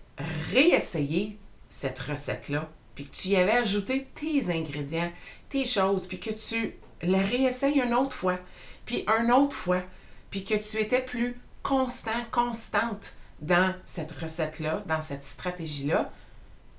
réessayé 0.52 1.38
cette 1.70 2.00
recette-là, 2.00 2.70
puis 2.96 3.06
que 3.06 3.16
tu 3.16 3.30
y 3.30 3.36
avais 3.36 3.54
ajouté 3.54 4.08
tes 4.14 4.52
ingrédients, 4.52 5.12
tes 5.50 5.66
choses, 5.66 6.06
puis 6.08 6.20
que 6.20 6.32
tu 6.32 6.76
la 7.02 7.20
réessayes 7.20 7.80
une 7.80 7.94
autre 7.94 8.16
fois, 8.16 8.38
puis 8.86 9.06
une 9.20 9.32
autre 9.32 9.56
fois, 9.56 9.82
puis 10.30 10.44
que 10.44 10.56
tu 10.56 10.78
étais 10.78 11.02
plus 11.02 11.38
constant, 11.64 12.12
constante 12.32 13.14
dans 13.42 13.74
cette 13.86 14.12
recette-là, 14.12 14.84
dans 14.86 15.02
cette 15.02 15.24
stratégie-là, 15.24 16.12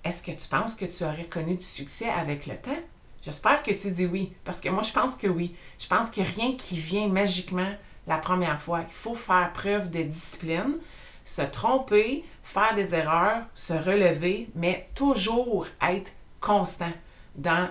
est-ce 0.04 0.23
que 0.23 0.33
tu 0.33 0.49
penses 0.49 0.75
que 0.75 0.85
tu 0.85 1.02
aurais 1.04 1.25
connu 1.25 1.56
du 1.56 1.64
succès 1.64 2.09
avec 2.09 2.47
le 2.47 2.56
temps? 2.56 2.78
J'espère 3.23 3.62
que 3.62 3.71
tu 3.71 3.90
dis 3.90 4.06
oui, 4.06 4.33
parce 4.44 4.61
que 4.61 4.68
moi, 4.68 4.83
je 4.83 4.92
pense 4.92 5.16
que 5.16 5.26
oui. 5.26 5.54
Je 5.78 5.87
pense 5.87 6.11
que 6.11 6.21
rien 6.21 6.54
qui 6.56 6.76
vient 6.76 7.09
magiquement 7.09 7.73
la 8.06 8.18
première 8.18 8.61
fois. 8.61 8.80
Il 8.87 8.92
faut 8.92 9.14
faire 9.14 9.52
preuve 9.52 9.90
de 9.90 10.02
discipline, 10.02 10.78
se 11.25 11.42
tromper, 11.42 12.25
faire 12.42 12.75
des 12.75 12.94
erreurs, 12.94 13.44
se 13.54 13.73
relever, 13.73 14.49
mais 14.54 14.88
toujours 14.94 15.66
être 15.80 16.12
constant 16.40 16.92
dans 17.37 17.68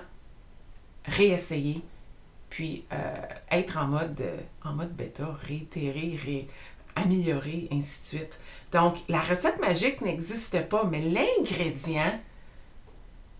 réessayer, 1.05 1.81
puis 2.49 2.85
euh, 2.93 3.15
être 3.51 3.77
en 3.77 3.87
mode, 3.87 4.21
euh, 4.21 4.37
en 4.63 4.73
mode 4.73 4.93
bêta, 4.95 5.27
réitérer, 5.43 6.47
améliorer, 6.95 7.67
ainsi 7.71 7.99
de 7.99 8.05
suite. 8.05 8.39
Donc, 8.71 8.97
la 9.09 9.19
recette 9.19 9.59
magique 9.59 10.01
n'existe 10.01 10.67
pas, 10.67 10.83
mais 10.85 11.01
l'ingrédient, 11.01 12.19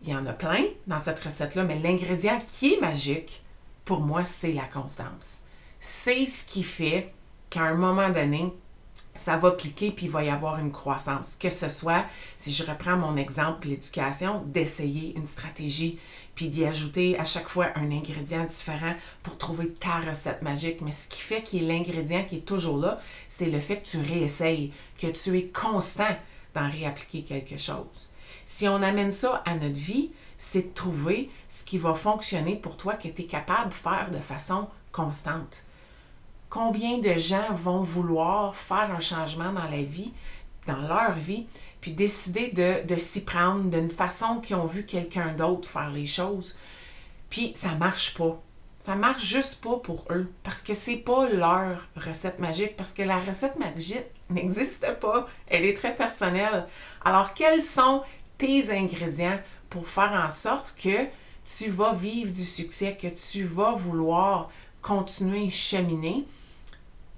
il 0.03 0.09
y 0.09 0.15
en 0.15 0.25
a 0.25 0.33
plein 0.33 0.63
dans 0.88 1.00
cette 1.00 1.19
recette-là, 1.19 1.63
mais 1.63 1.79
l'ingrédient 1.79 2.41
qui 2.45 2.73
est 2.73 2.81
magique, 2.81 3.43
pour 3.85 4.01
moi, 4.01 4.25
c'est 4.25 4.53
la 4.53 4.63
constance. 4.63 5.42
C'est 5.85 6.25
ce 6.25 6.45
qui 6.45 6.63
fait 6.63 7.13
qu'à 7.49 7.63
un 7.63 7.73
moment 7.73 8.09
donné, 8.09 8.53
ça 9.15 9.35
va 9.35 9.51
cliquer 9.51 9.91
puis 9.91 10.05
il 10.05 10.11
va 10.13 10.23
y 10.23 10.29
avoir 10.29 10.57
une 10.57 10.71
croissance. 10.71 11.35
Que 11.35 11.49
ce 11.49 11.67
soit, 11.67 12.05
si 12.37 12.53
je 12.53 12.63
reprends 12.63 12.95
mon 12.95 13.17
exemple, 13.17 13.67
l'éducation, 13.67 14.43
d'essayer 14.45 15.13
une 15.17 15.25
stratégie 15.25 15.99
puis 16.35 16.47
d'y 16.47 16.63
ajouter 16.63 17.19
à 17.19 17.25
chaque 17.25 17.49
fois 17.49 17.67
un 17.75 17.91
ingrédient 17.91 18.45
différent 18.45 18.95
pour 19.23 19.37
trouver 19.37 19.73
ta 19.73 19.99
recette 19.99 20.41
magique. 20.41 20.79
Mais 20.79 20.91
ce 20.91 21.09
qui 21.09 21.19
fait 21.19 21.41
qu'il 21.41 21.65
est 21.65 21.67
l'ingrédient 21.67 22.23
qui 22.23 22.37
est 22.37 22.47
toujours 22.47 22.77
là, 22.77 22.97
c'est 23.27 23.47
le 23.47 23.59
fait 23.59 23.79
que 23.79 23.87
tu 23.89 23.97
réessayes, 23.97 24.71
que 24.97 25.07
tu 25.07 25.37
es 25.37 25.47
constant 25.47 26.15
dans 26.53 26.71
réappliquer 26.71 27.23
quelque 27.23 27.57
chose. 27.57 28.09
Si 28.45 28.69
on 28.69 28.81
amène 28.81 29.11
ça 29.11 29.43
à 29.45 29.55
notre 29.55 29.75
vie, 29.75 30.11
c'est 30.37 30.69
de 30.69 30.73
trouver 30.73 31.29
ce 31.49 31.65
qui 31.65 31.77
va 31.77 31.93
fonctionner 31.93 32.55
pour 32.55 32.77
toi, 32.77 32.93
que 32.93 33.09
tu 33.09 33.23
es 33.23 33.25
capable 33.25 33.71
de 33.71 33.75
faire 33.75 34.11
de 34.11 34.19
façon 34.19 34.69
constante. 34.93 35.65
Combien 36.53 37.00
de 37.00 37.15
gens 37.15 37.51
vont 37.51 37.81
vouloir 37.81 38.55
faire 38.55 38.91
un 38.95 39.00
changement 39.00 39.51
dans 39.51 39.67
la 39.72 39.81
vie, 39.81 40.13
dans 40.67 40.83
leur 40.83 41.13
vie, 41.13 41.48
puis 41.81 41.93
décider 41.93 42.50
de, 42.88 42.95
s'y 42.95 43.24
prendre 43.24 43.72
d'une 43.72 43.89
façon 43.89 44.39
qu'ils 44.39 44.57
ont 44.57 44.67
vu 44.67 44.86
quelqu'un 44.86 45.33
d'autre 45.33 45.67
faire 45.67 45.89
les 45.89 46.05
choses, 46.05 46.55
puis 47.31 47.53
ça 47.55 47.74
marche 47.74 48.13
pas. 48.13 48.39
Ça 48.86 48.93
marche 48.95 49.25
juste 49.25 49.62
pas 49.62 49.77
pour 49.77 50.05
eux 50.12 50.31
parce 50.43 50.62
que 50.62 50.75
c'est 50.75 50.98
pas 50.98 51.27
leur 51.27 51.88
recette 51.95 52.38
magique 52.38 52.77
parce 52.77 52.93
que 52.93 53.01
la 53.01 53.19
recette 53.19 53.57
magique 53.57 54.05
n'existe 54.29 55.00
pas, 55.00 55.27
elle 55.48 55.65
est 55.65 55.75
très 55.75 55.95
personnelle. 55.95 56.67
Alors 57.03 57.33
quels 57.33 57.63
sont 57.63 58.03
tes 58.38 58.69
ingrédients 58.72 59.39
pour 59.72 59.88
faire 59.88 60.24
en 60.24 60.29
sorte 60.29 60.75
que 60.77 61.07
tu 61.45 61.72
vas 61.72 61.93
vivre 61.93 62.31
du 62.31 62.43
succès, 62.43 62.95
que 62.95 63.07
tu 63.07 63.43
vas 63.43 63.72
vouloir 63.72 64.51
continuer 64.83 65.48
à 65.48 65.50
cheminer? 65.50 66.27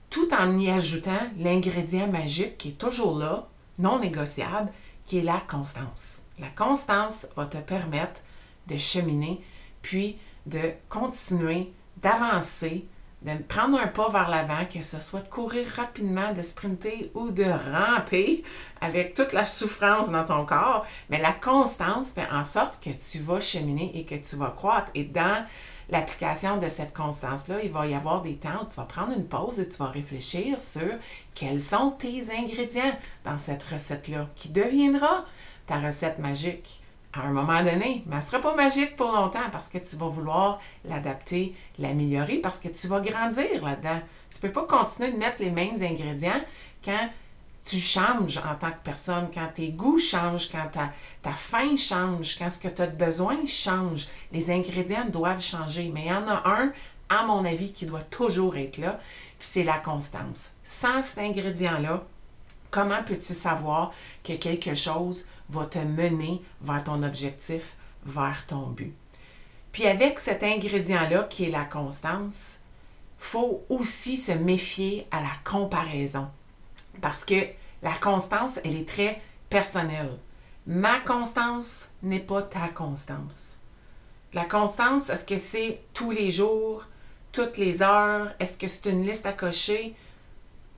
Tout 0.09 0.33
en 0.33 0.57
y 0.57 0.69
ajoutant 0.69 1.11
l'ingrédient 1.37 2.07
magique 2.07 2.57
qui 2.57 2.69
est 2.69 2.77
toujours 2.77 3.17
là, 3.17 3.47
non 3.79 3.99
négociable, 3.99 4.71
qui 5.05 5.19
est 5.19 5.23
la 5.23 5.41
constance. 5.47 6.21
La 6.39 6.49
constance 6.49 7.27
va 7.35 7.45
te 7.45 7.57
permettre 7.57 8.21
de 8.67 8.77
cheminer, 8.77 9.41
puis 9.81 10.17
de 10.45 10.71
continuer, 10.89 11.73
d'avancer, 11.97 12.87
de 13.21 13.31
prendre 13.47 13.79
un 13.79 13.87
pas 13.87 14.09
vers 14.09 14.29
l'avant, 14.29 14.65
que 14.71 14.81
ce 14.81 14.99
soit 14.99 15.21
de 15.21 15.27
courir 15.27 15.67
rapidement, 15.75 16.33
de 16.33 16.43
sprinter 16.43 17.11
ou 17.15 17.31
de 17.31 17.45
ramper 17.45 18.43
avec 18.81 19.15
toute 19.15 19.33
la 19.33 19.45
souffrance 19.45 20.11
dans 20.11 20.25
ton 20.25 20.45
corps. 20.45 20.85
Mais 21.09 21.19
la 21.19 21.31
constance 21.31 22.13
fait 22.13 22.27
en 22.31 22.45
sorte 22.45 22.83
que 22.83 22.91
tu 22.91 23.19
vas 23.23 23.39
cheminer 23.39 23.91
et 23.97 24.05
que 24.05 24.15
tu 24.15 24.35
vas 24.35 24.53
croître. 24.55 24.91
Et 24.93 25.05
dans 25.05 25.45
l'application 25.89 26.57
de 26.57 26.67
cette 26.67 26.93
constance-là, 26.93 27.57
il 27.63 27.71
va 27.71 27.87
y 27.87 27.93
avoir 27.93 28.21
des 28.21 28.35
temps 28.35 28.63
où 28.63 28.65
tu 28.65 28.75
vas 28.75 28.85
prendre 28.85 29.13
une 29.13 29.27
pause 29.27 29.59
et 29.59 29.67
tu 29.67 29.77
vas 29.77 29.87
réfléchir 29.87 30.61
sur 30.61 30.93
quels 31.33 31.61
sont 31.61 31.91
tes 31.91 32.31
ingrédients 32.35 32.97
dans 33.23 33.37
cette 33.37 33.63
recette-là, 33.63 34.27
qui 34.35 34.49
deviendra 34.49 35.25
ta 35.67 35.79
recette 35.79 36.19
magique 36.19 36.81
à 37.13 37.21
un 37.21 37.31
moment 37.31 37.63
donné. 37.63 38.03
Mais 38.05 38.11
elle 38.11 38.17
ne 38.17 38.21
sera 38.21 38.39
pas 38.39 38.55
magique 38.55 38.95
pour 38.95 39.11
longtemps 39.11 39.49
parce 39.51 39.69
que 39.69 39.77
tu 39.77 39.95
vas 39.95 40.07
vouloir 40.07 40.59
l'adapter, 40.85 41.55
l'améliorer, 41.79 42.37
parce 42.37 42.59
que 42.59 42.67
tu 42.67 42.87
vas 42.87 42.99
grandir 42.99 43.63
là-dedans. 43.63 44.01
Tu 44.29 44.37
ne 44.37 44.41
peux 44.41 44.51
pas 44.51 44.65
continuer 44.65 45.11
de 45.11 45.17
mettre 45.17 45.41
les 45.41 45.51
mêmes 45.51 45.81
ingrédients 45.81 46.41
quand 46.83 47.09
tu 47.65 47.79
changes 47.79 48.37
en 48.37 48.55
tant 48.55 48.69
que 48.69 48.83
personne, 48.83 49.27
quand 49.33 49.49
tes 49.53 49.69
goûts 49.69 49.97
changent, 49.97 50.49
quand 50.51 50.69
ta, 50.71 50.93
ta 51.23 51.31
faim 51.31 51.75
change, 51.75 52.37
quand 52.37 52.49
ce 52.51 52.59
que 52.59 52.67
tu 52.67 52.83
as 52.83 52.87
besoin 52.87 53.43
change. 53.47 54.07
Les 54.31 54.51
ingrédients 54.51 55.05
doivent 55.09 55.41
changer, 55.41 55.91
mais 55.93 56.03
il 56.03 56.07
y 56.07 56.13
en 56.13 56.27
a 56.27 56.43
un, 56.45 56.71
à 57.09 57.25
mon 57.25 57.43
avis, 57.43 57.73
qui 57.73 57.87
doit 57.87 58.03
toujours 58.03 58.55
être 58.55 58.77
là, 58.77 58.99
puis 59.39 59.47
c'est 59.47 59.63
la 59.63 59.79
constance. 59.79 60.51
Sans 60.63 61.01
cet 61.01 61.17
ingrédient-là, 61.17 62.03
comment 62.69 63.03
peux-tu 63.03 63.33
savoir 63.33 63.91
que 64.23 64.33
quelque 64.33 64.75
chose 64.75 65.25
va 65.49 65.65
te 65.65 65.79
mener 65.79 66.43
vers 66.61 66.83
ton 66.83 67.01
objectif, 67.01 67.75
vers 68.05 68.45
ton 68.45 68.67
but? 68.67 68.93
Puis 69.71 69.87
avec 69.87 70.19
cet 70.19 70.43
ingrédient-là 70.43 71.23
qui 71.23 71.45
est 71.45 71.51
la 71.51 71.65
constance, 71.65 72.59
faut 73.17 73.63
aussi 73.69 74.17
se 74.17 74.33
méfier 74.33 75.07
à 75.09 75.21
la 75.21 75.31
comparaison. 75.43 76.27
Parce 77.01 77.25
que 77.25 77.35
la 77.81 77.93
constance, 77.93 78.59
elle 78.63 78.75
est 78.75 78.87
très 78.87 79.21
personnelle. 79.49 80.17
Ma 80.67 80.99
constance 80.99 81.89
n'est 82.01 82.19
pas 82.19 82.41
ta 82.41 82.67
constance. 82.69 83.59
La 84.33 84.45
constance, 84.45 85.09
est-ce 85.09 85.25
que 85.25 85.37
c'est 85.37 85.79
tous 85.93 86.11
les 86.11 86.31
jours, 86.31 86.83
toutes 87.31 87.57
les 87.57 87.81
heures? 87.81 88.33
Est-ce 88.39 88.57
que 88.57 88.67
c'est 88.67 88.89
une 88.89 89.05
liste 89.05 89.25
à 89.25 89.33
cocher? 89.33 89.95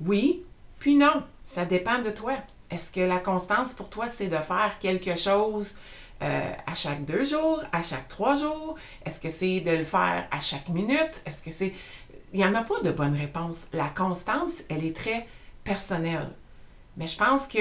Oui, 0.02 0.44
puis 0.80 0.96
non. 0.96 1.24
Ça 1.46 1.66
dépend 1.66 2.00
de 2.00 2.12
toi. 2.12 2.34
Est-ce 2.70 2.92
que 2.92 3.00
la 3.00 3.20
constance 3.20 3.74
pour 3.74 3.90
toi, 3.90 4.08
c'est 4.08 4.28
de 4.28 4.36
faire 4.36 4.78
quelque 4.80 5.16
chose 5.16 5.76
euh, 6.22 6.52
à 6.66 6.76
chaque 6.76 7.06
deux 7.06 7.24
jours, 7.24 7.64
à 7.72 7.82
chaque 7.82 8.10
trois 8.10 8.36
jours? 8.36 8.76
Est-ce 9.06 9.22
que 9.22 9.30
c'est 9.30 9.62
de 9.62 9.72
le 9.72 9.84
faire 9.86 10.28
à 10.30 10.40
chaque 10.42 10.68
minute? 10.68 11.22
Est-ce 11.26 11.42
que 11.42 11.52
c'est... 11.52 11.74
Il 12.34 12.40
n'y 12.40 12.46
en 12.46 12.54
a 12.56 12.64
pas 12.64 12.82
de 12.82 12.92
bonne 12.92 13.16
réponse. 13.16 13.68
La 13.72 13.88
constance, 13.88 14.62
elle 14.70 14.86
est 14.86 14.96
très 14.96 15.26
personnel. 15.68 16.30
Mais 16.96 17.08
je 17.08 17.18
pense 17.18 17.46
que 17.46 17.60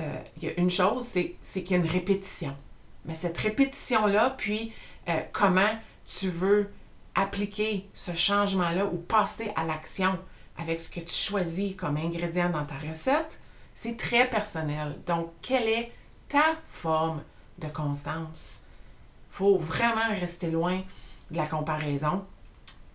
euh, 0.00 0.18
y 0.40 0.48
a 0.48 0.58
une 0.58 0.70
chose, 0.70 1.04
c'est, 1.04 1.62
qu'il 1.62 1.70
y 1.70 1.74
a 1.74 1.76
une 1.76 1.90
répétition. 1.90 2.56
Mais 3.04 3.14
cette 3.14 3.36
répétition-là, 3.36 4.34
puis 4.36 4.72
euh, 5.08 5.20
comment 5.32 5.74
tu 6.06 6.28
veux 6.28 6.70
appliquer 7.14 7.88
ce 7.92 8.14
changement-là 8.14 8.86
ou 8.86 8.96
passer 8.96 9.52
à 9.56 9.64
l'action 9.64 10.18
avec 10.56 10.80
ce 10.80 10.88
que 10.88 11.00
tu 11.00 11.14
choisis 11.14 11.76
comme 11.76 11.98
ingrédient 11.98 12.48
dans 12.48 12.64
ta 12.64 12.76
recette, 12.76 13.40
c'est 13.74 13.96
très 13.96 14.28
personnel. 14.28 14.98
Donc, 15.06 15.30
quelle 15.42 15.68
est 15.68 15.92
ta 16.28 16.56
forme 16.70 17.22
de 17.58 17.68
constance? 17.68 18.62
Il 19.32 19.36
faut 19.36 19.58
vraiment 19.58 20.08
rester 20.18 20.50
loin 20.50 20.80
de 21.30 21.36
la 21.36 21.46
comparaison. 21.46 22.24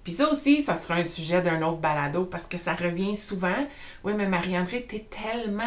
Puis 0.08 0.14
ça 0.14 0.32
aussi, 0.32 0.64
ça 0.64 0.76
sera 0.76 0.94
un 0.94 1.04
sujet 1.04 1.42
d'un 1.42 1.62
autre 1.64 1.80
balado 1.80 2.24
parce 2.24 2.46
que 2.46 2.58
ça 2.58 2.74
revient 2.74 3.18
souvent. 3.18 3.68
Oui, 4.06 4.14
mais 4.16 4.26
Marie-André, 4.26 4.86
tu 4.88 4.96
es 4.96 5.06
tellement 5.10 5.64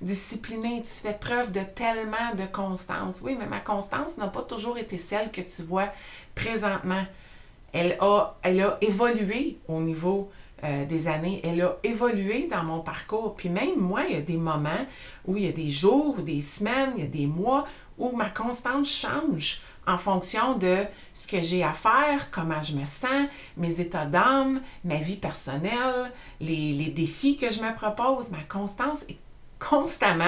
disciplinée, 0.00 0.82
tu 0.82 0.92
fais 0.92 1.16
preuve 1.16 1.52
de 1.52 1.60
tellement 1.60 2.34
de 2.36 2.46
constance. 2.46 3.20
Oui, 3.22 3.36
mais 3.38 3.46
ma 3.46 3.60
constance 3.60 4.18
n'a 4.18 4.26
pas 4.26 4.42
toujours 4.42 4.76
été 4.76 4.96
celle 4.96 5.30
que 5.30 5.40
tu 5.40 5.62
vois 5.62 5.88
présentement. 6.34 7.04
Elle 7.72 7.96
a, 8.00 8.36
elle 8.42 8.60
a 8.60 8.76
évolué 8.80 9.58
au 9.68 9.80
niveau 9.80 10.32
euh, 10.64 10.84
des 10.84 11.06
années. 11.06 11.40
Elle 11.44 11.62
a 11.62 11.76
évolué 11.84 12.48
dans 12.50 12.64
mon 12.64 12.80
parcours. 12.80 13.36
Puis 13.36 13.50
même 13.50 13.78
moi, 13.78 14.02
il 14.08 14.16
y 14.16 14.18
a 14.18 14.22
des 14.22 14.36
moments 14.36 14.84
où 15.26 15.36
il 15.36 15.44
y 15.44 15.48
a 15.48 15.52
des 15.52 15.70
jours, 15.70 16.16
des 16.22 16.40
semaines, 16.40 16.94
il 16.96 17.04
y 17.04 17.06
a 17.06 17.08
des 17.08 17.28
mois 17.28 17.68
où 17.98 18.16
ma 18.16 18.30
constance 18.30 18.90
change 18.90 19.62
en 19.86 19.98
fonction 19.98 20.56
de 20.58 20.84
ce 21.14 21.26
que 21.26 21.40
j'ai 21.40 21.62
à 21.62 21.72
faire, 21.72 22.30
comment 22.30 22.60
je 22.60 22.74
me 22.74 22.84
sens, 22.84 23.28
mes 23.56 23.80
états 23.80 24.06
d'âme, 24.06 24.60
ma 24.84 24.96
vie 24.96 25.16
personnelle, 25.16 26.10
les, 26.40 26.90
défis 26.90 27.36
que 27.36 27.50
je 27.50 27.60
me 27.60 27.74
propose. 27.74 28.30
Ma 28.30 28.42
constance 28.48 29.02
est 29.08 29.18
constamment 29.58 30.24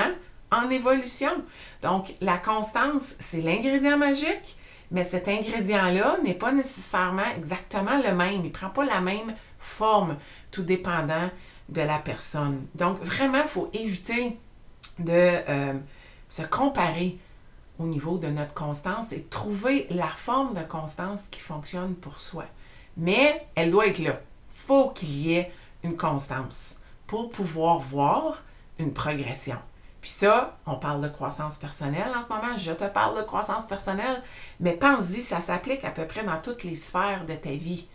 en 0.53 0.71
évolution. 0.71 1.33
Donc, 1.83 2.15
la 2.21 2.39
constance, 2.39 3.17
c'est 3.19 3.43
l'ingrédient 3.43 3.99
magique, 3.99 4.57
mais 4.91 5.05
cet 5.05 5.29
ingrédient-là 5.29 6.19
n'est 6.25 6.35
pas 6.35 6.53
nécessairement 6.53 7.29
exactement 7.37 7.99
le 8.03 8.15
même. 8.15 8.35
Il 8.35 8.43
ne 8.43 8.49
prend 8.49 8.71
pas 8.71 8.85
la 8.85 9.01
même 9.01 9.35
forme, 9.59 10.17
tout 10.51 10.63
dépendant 10.63 11.31
de 11.69 11.83
la 11.83 11.99
personne. 11.99 12.67
Donc, 12.75 12.99
vraiment, 13.03 13.43
il 13.43 13.49
faut 13.49 13.71
éviter 13.75 14.39
de 14.99 15.13
euh, 15.13 15.75
se 16.29 16.43
comparer 16.43 17.19
au 17.79 17.87
niveau 17.87 18.19
de 18.19 18.29
notre 18.29 18.55
constance 18.55 19.13
et 19.13 19.23
trouver 19.23 19.87
la 19.91 20.09
forme 20.09 20.55
de 20.55 20.63
constance 20.63 21.29
qui 21.29 21.41
fonctionne 21.41 21.95
pour 21.95 22.19
soi. 22.19 22.45
Mais 22.97 23.47
elle 23.55 23.71
doit 23.71 23.87
être 23.87 24.01
là. 24.01 24.21
faut 24.51 24.91
qu'il 24.91 25.11
y 25.11 25.35
ait 25.35 25.53
une 25.85 25.97
constance 25.97 26.81
pour 27.07 27.31
pouvoir 27.31 27.79
voir 27.79 28.43
une 28.79 28.93
progression. 28.93 29.57
Puis 30.01 30.11
ça, 30.11 30.57
on 30.67 30.77
parle 30.77 31.01
de 31.01 31.09
croissance 31.09 31.57
personnelle 31.57 32.13
en 32.17 32.23
ce 32.23 32.29
moment, 32.29 32.57
je 32.57 32.73
te 32.73 32.85
parle 32.85 33.17
de 33.17 33.23
croissance 33.23 33.67
personnelle, 33.67 34.23
mais 34.61 34.73
pense-y, 34.73 35.21
ça 35.21 35.41
s'applique 35.41 35.85
à 35.85 35.91
peu 35.91 36.07
près 36.07 36.25
dans 36.25 36.41
toutes 36.41 36.65
les 36.65 36.77
sphères 36.77 37.25
de 37.27 37.35
ta 37.35 37.51
vie. 37.51 37.89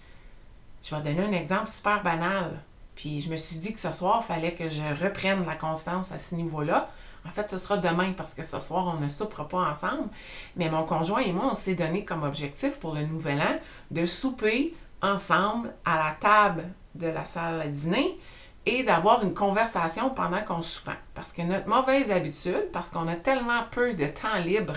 Je 0.84 0.96
vais 0.96 1.02
donner 1.02 1.28
un 1.28 1.40
exemple 1.40 1.70
super 1.70 2.04
banal. 2.04 2.60
Puis 2.96 3.22
je 3.22 3.30
me 3.30 3.38
suis 3.38 3.58
dit 3.58 3.74
que 3.74 3.80
ce 3.80 3.92
soir, 3.92 4.24
il 4.24 4.34
fallait 4.34 4.54
que 4.54 4.70
je 4.70 4.82
reprenne 5.04 5.46
la 5.46 5.56
constance 5.56 6.12
à 6.12 6.20
ce 6.20 6.36
niveau-là 6.36 6.90
En 7.26 7.30
fait, 7.30 7.50
ce 7.50 7.58
sera 7.58 7.78
demain 7.78 8.14
parce 8.14 8.34
que 8.34 8.44
ce 8.44 8.60
soir, 8.60 8.94
on 8.96 9.02
ne 9.02 9.10
soupera 9.10 9.48
pas 9.48 9.70
ensemble. 9.70 10.10
Mais 10.56 10.70
mon 10.70 10.84
conjoint 10.84 11.20
et 11.20 11.32
moi, 11.32 11.50
on 11.52 11.56
s'est 11.56 11.76
donné 11.76 12.04
comme 12.06 12.24
objectif 12.24 12.80
pour 12.80 12.96
le 12.96 13.04
nouvel 13.04 13.40
an 13.40 13.60
de 13.92 14.06
souper 14.06 14.76
ensemble 15.02 15.74
à 15.86 15.98
la 15.98 16.12
table 16.20 16.64
de 16.96 17.08
la 17.08 17.26
salle 17.26 17.62
à 17.62 17.68
dîner 17.68 18.20
et 18.66 18.84
d'avoir 18.84 19.24
une 19.24 19.34
conversation 19.34 20.10
pendant 20.10 20.42
qu'on 20.42 20.62
soupe. 20.62 20.92
Parce 21.14 21.34
que 21.34 21.42
notre 21.42 21.68
mauvaise 21.68 22.12
habitude, 22.12 22.70
parce 22.72 22.90
qu'on 22.90 23.08
a 23.08 23.16
tellement 23.16 23.64
peu 23.72 23.94
de 23.94 24.06
temps 24.06 24.38
libre 24.44 24.76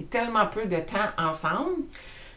et 0.00 0.04
tellement 0.04 0.46
peu 0.46 0.66
de 0.66 0.76
temps 0.76 1.10
ensemble, 1.18 1.84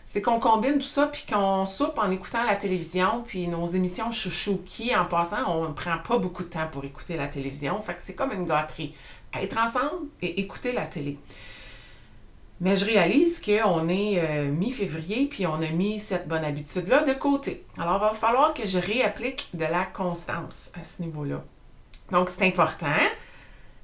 c'est 0.05 0.21
qu'on 0.21 0.39
combine 0.39 0.75
tout 0.75 0.81
ça 0.81 1.07
puis 1.07 1.25
qu'on 1.29 1.65
soupe 1.65 1.97
en 1.97 2.11
écoutant 2.11 2.43
la 2.43 2.55
télévision 2.55 3.23
puis 3.25 3.47
nos 3.47 3.67
émissions 3.67 4.11
chouchou 4.11 4.61
qui, 4.65 4.95
en 4.95 5.05
passant, 5.05 5.49
on 5.49 5.69
ne 5.69 5.73
prend 5.73 5.97
pas 5.97 6.17
beaucoup 6.17 6.43
de 6.43 6.49
temps 6.49 6.67
pour 6.71 6.83
écouter 6.83 7.17
la 7.17 7.27
télévision. 7.27 7.79
Fait 7.81 7.93
que 7.93 8.01
c'est 8.01 8.15
comme 8.15 8.31
une 8.31 8.45
gâterie. 8.45 8.93
Être 9.33 9.57
ensemble 9.57 10.07
et 10.21 10.41
écouter 10.41 10.73
la 10.73 10.85
télé. 10.85 11.17
Mais 12.61 12.75
je 12.75 12.85
réalise 12.85 13.41
qu'on 13.41 13.89
est 13.89 14.19
euh, 14.19 14.49
mi-février, 14.49 15.25
puis 15.25 15.45
on 15.45 15.55
a 15.55 15.69
mis 15.69 15.99
cette 15.99 16.27
bonne 16.27 16.45
habitude-là 16.45 17.03
de 17.03 17.13
côté. 17.13 17.65
Alors, 17.77 17.97
il 17.97 18.07
va 18.07 18.13
falloir 18.13 18.53
que 18.53 18.65
je 18.65 18.77
réapplique 18.77 19.49
de 19.53 19.65
la 19.65 19.83
constance 19.83 20.69
à 20.79 20.83
ce 20.83 21.01
niveau-là. 21.01 21.43
Donc, 22.11 22.29
c'est 22.29 22.45
important 22.45 22.87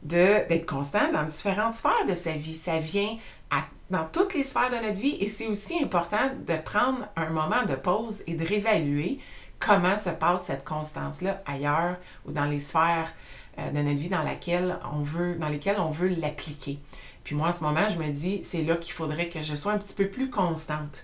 d'être 0.01 0.65
constant 0.65 1.11
dans 1.11 1.23
différentes 1.23 1.73
sphères 1.73 2.05
de 2.07 2.13
sa 2.13 2.31
vie. 2.31 2.53
Ça 2.53 2.79
vient 2.79 3.17
dans 3.89 4.05
toutes 4.05 4.35
les 4.35 4.43
sphères 4.43 4.69
de 4.69 4.75
notre 4.75 4.99
vie 4.99 5.17
et 5.19 5.27
c'est 5.27 5.47
aussi 5.47 5.81
important 5.83 6.31
de 6.45 6.55
prendre 6.57 7.07
un 7.15 7.29
moment 7.29 7.63
de 7.67 7.73
pause 7.73 8.23
et 8.27 8.35
de 8.35 8.45
réévaluer 8.45 9.19
comment 9.59 9.97
se 9.97 10.11
passe 10.11 10.43
cette 10.45 10.63
constance-là 10.63 11.41
ailleurs 11.45 11.97
ou 12.25 12.31
dans 12.31 12.45
les 12.45 12.59
sphères 12.59 13.11
euh, 13.57 13.71
de 13.71 13.79
notre 13.79 13.99
vie 13.99 14.09
dans, 14.09 14.23
laquelle 14.23 14.77
on 14.93 15.01
veut, 15.01 15.35
dans 15.35 15.49
lesquelles 15.49 15.79
on 15.79 15.91
veut 15.91 16.09
l'appliquer. 16.09 16.79
Puis 17.23 17.35
moi, 17.35 17.49
à 17.49 17.51
ce 17.51 17.63
moment, 17.63 17.87
je 17.89 17.97
me 17.97 18.11
dis, 18.11 18.41
c'est 18.43 18.63
là 18.63 18.75
qu'il 18.75 18.93
faudrait 18.93 19.27
que 19.27 19.41
je 19.41 19.55
sois 19.55 19.73
un 19.73 19.77
petit 19.77 19.95
peu 19.95 20.07
plus 20.07 20.29
constante. 20.29 21.03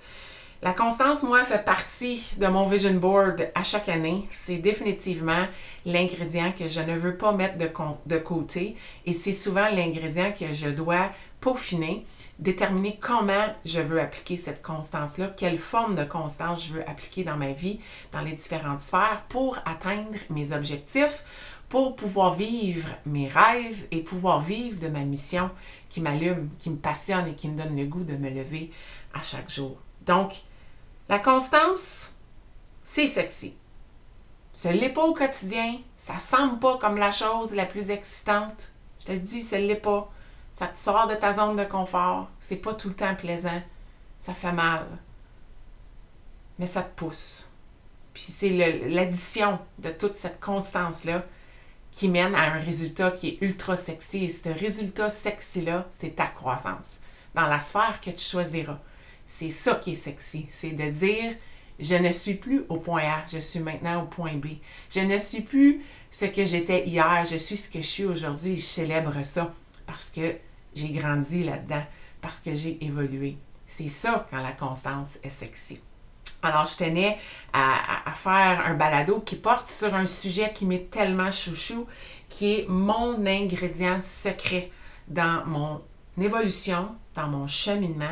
La 0.61 0.73
constance, 0.73 1.21
moi, 1.23 1.43
fait 1.43 1.63
partie 1.63 2.25
de 2.37 2.47
mon 2.47 2.65
vision 2.65 2.93
board 2.93 3.51
à 3.53 3.61
chaque 3.61 3.89
année. 3.89 4.27
C'est 4.31 4.57
définitivement 4.57 5.45
l'ingrédient 5.85 6.51
que 6.53 6.67
je 6.67 6.79
ne 6.79 6.95
veux 6.95 7.17
pas 7.17 7.33
mettre 7.33 7.57
de 7.57 8.17
côté 8.17 8.75
et 9.05 9.13
c'est 9.13 9.33
souvent 9.33 9.67
l'ingrédient 9.69 10.31
que 10.31 10.51
je 10.53 10.69
dois 10.69 11.11
peaufiner, 11.45 12.03
déterminer 12.39 12.97
comment 12.99 13.45
je 13.65 13.79
veux 13.79 14.01
appliquer 14.01 14.35
cette 14.35 14.63
constance-là, 14.63 15.27
quelle 15.27 15.59
forme 15.59 15.93
de 15.93 16.03
constance 16.03 16.65
je 16.65 16.73
veux 16.73 16.89
appliquer 16.89 17.23
dans 17.23 17.37
ma 17.37 17.51
vie, 17.51 17.79
dans 18.11 18.21
les 18.21 18.33
différentes 18.33 18.81
sphères 18.81 19.23
pour 19.29 19.59
atteindre 19.63 20.17
mes 20.31 20.53
objectifs, 20.53 21.23
pour 21.69 21.95
pouvoir 21.95 22.33
vivre 22.33 22.89
mes 23.05 23.27
rêves 23.27 23.85
et 23.91 24.01
pouvoir 24.01 24.41
vivre 24.41 24.79
de 24.79 24.87
ma 24.87 25.01
mission 25.01 25.51
qui 25.87 26.01
m'allume, 26.01 26.49
qui 26.57 26.71
me 26.71 26.77
passionne 26.77 27.27
et 27.27 27.35
qui 27.35 27.47
me 27.47 27.55
donne 27.55 27.77
le 27.77 27.85
goût 27.85 28.03
de 28.03 28.15
me 28.15 28.31
lever 28.31 28.71
à 29.13 29.21
chaque 29.21 29.51
jour. 29.51 29.77
Donc, 30.07 30.33
la 31.09 31.19
constance, 31.19 32.15
c'est 32.81 33.05
sexy. 33.05 33.53
Ce 34.51 34.67
l'est 34.67 34.89
pas 34.89 35.03
au 35.03 35.13
quotidien, 35.13 35.77
ça 35.95 36.17
semble 36.17 36.57
pas 36.57 36.79
comme 36.79 36.97
la 36.97 37.11
chose 37.11 37.53
la 37.53 37.67
plus 37.67 37.91
excitante. 37.91 38.71
Je 39.01 39.05
te 39.05 39.11
dis, 39.11 39.43
ce 39.43 39.57
l'est 39.57 39.75
pas. 39.75 40.11
Ça 40.55 40.67
te 40.67 40.77
sort 40.77 41.07
de 41.07 41.15
ta 41.15 41.33
zone 41.33 41.57
de 41.57 41.65
confort, 41.65 42.29
c'est 42.39 42.55
pas 42.55 42.74
tout 42.74 42.88
le 42.88 42.95
temps 42.95 43.13
plaisant, 43.13 43.62
ça 44.19 44.33
fait 44.33 44.53
mal. 44.53 44.85
Mais 46.57 46.65
ça 46.65 46.81
te 46.81 46.97
pousse. 46.97 47.50
Puis 48.13 48.24
c'est 48.24 48.51
l'addition 48.88 49.59
de 49.79 49.89
toute 49.89 50.15
cette 50.15 50.39
constance-là 50.39 51.25
qui 51.91 52.07
mène 52.07 52.33
à 52.33 52.53
un 52.53 52.57
résultat 52.57 53.12
qui 53.12 53.27
est 53.27 53.38
ultra 53.41 53.75
sexy. 53.75 54.24
Et 54.24 54.29
ce 54.29 54.47
résultat 54.47 55.09
sexy-là, 55.09 55.89
c'est 55.91 56.15
ta 56.15 56.27
croissance 56.27 57.01
dans 57.33 57.47
la 57.47 57.59
sphère 57.59 58.00
que 58.00 58.12
tu 58.12 58.24
choisiras. 58.24 58.79
C'est 59.25 59.50
ça 59.50 59.75
qui 59.75 59.91
est 59.91 59.95
sexy. 59.95 60.47
C'est 60.50 60.71
de 60.71 60.89
dire, 60.89 61.35
je 61.79 61.95
ne 61.95 62.09
suis 62.09 62.35
plus 62.35 62.63
au 62.70 62.77
point 62.77 63.01
A, 63.01 63.25
je 63.29 63.39
suis 63.39 63.59
maintenant 63.59 64.03
au 64.03 64.05
point 64.05 64.35
B. 64.35 64.46
Je 64.89 65.01
ne 65.01 65.18
suis 65.18 65.41
plus 65.41 65.83
ce 66.11 66.24
que 66.24 66.46
j'étais 66.46 66.87
hier, 66.87 67.25
je 67.29 67.35
suis 67.35 67.57
ce 67.57 67.70
que 67.70 67.81
je 67.81 67.87
suis 67.87 68.05
aujourd'hui 68.05 68.53
et 68.53 68.55
je 68.55 68.61
célèbre 68.61 69.22
ça 69.22 69.53
parce 69.85 70.09
que 70.09 70.35
j'ai 70.74 70.89
grandi 70.89 71.43
là-dedans, 71.43 71.83
parce 72.21 72.39
que 72.39 72.53
j'ai 72.55 72.83
évolué. 72.83 73.37
C'est 73.67 73.87
ça 73.87 74.27
quand 74.29 74.41
la 74.41 74.51
constance 74.51 75.17
est 75.24 75.29
sexy. 75.29 75.79
Alors, 76.43 76.67
je 76.67 76.77
tenais 76.77 77.17
à, 77.53 78.13
faire 78.13 78.63
un 78.65 78.75
balado 78.75 79.19
qui 79.19 79.35
porte 79.35 79.67
sur 79.67 79.95
un 79.95 80.05
sujet 80.05 80.53
qui 80.53 80.65
m'est 80.65 80.91
tellement 80.91 81.31
chouchou, 81.31 81.87
qui 82.29 82.53
est 82.53 82.65
mon 82.69 83.25
ingrédient 83.25 84.00
secret 84.00 84.69
dans 85.07 85.43
mon 85.48 85.81
évolution, 86.21 86.95
dans 87.15 87.27
mon 87.27 87.48
cheminement. 87.48 88.05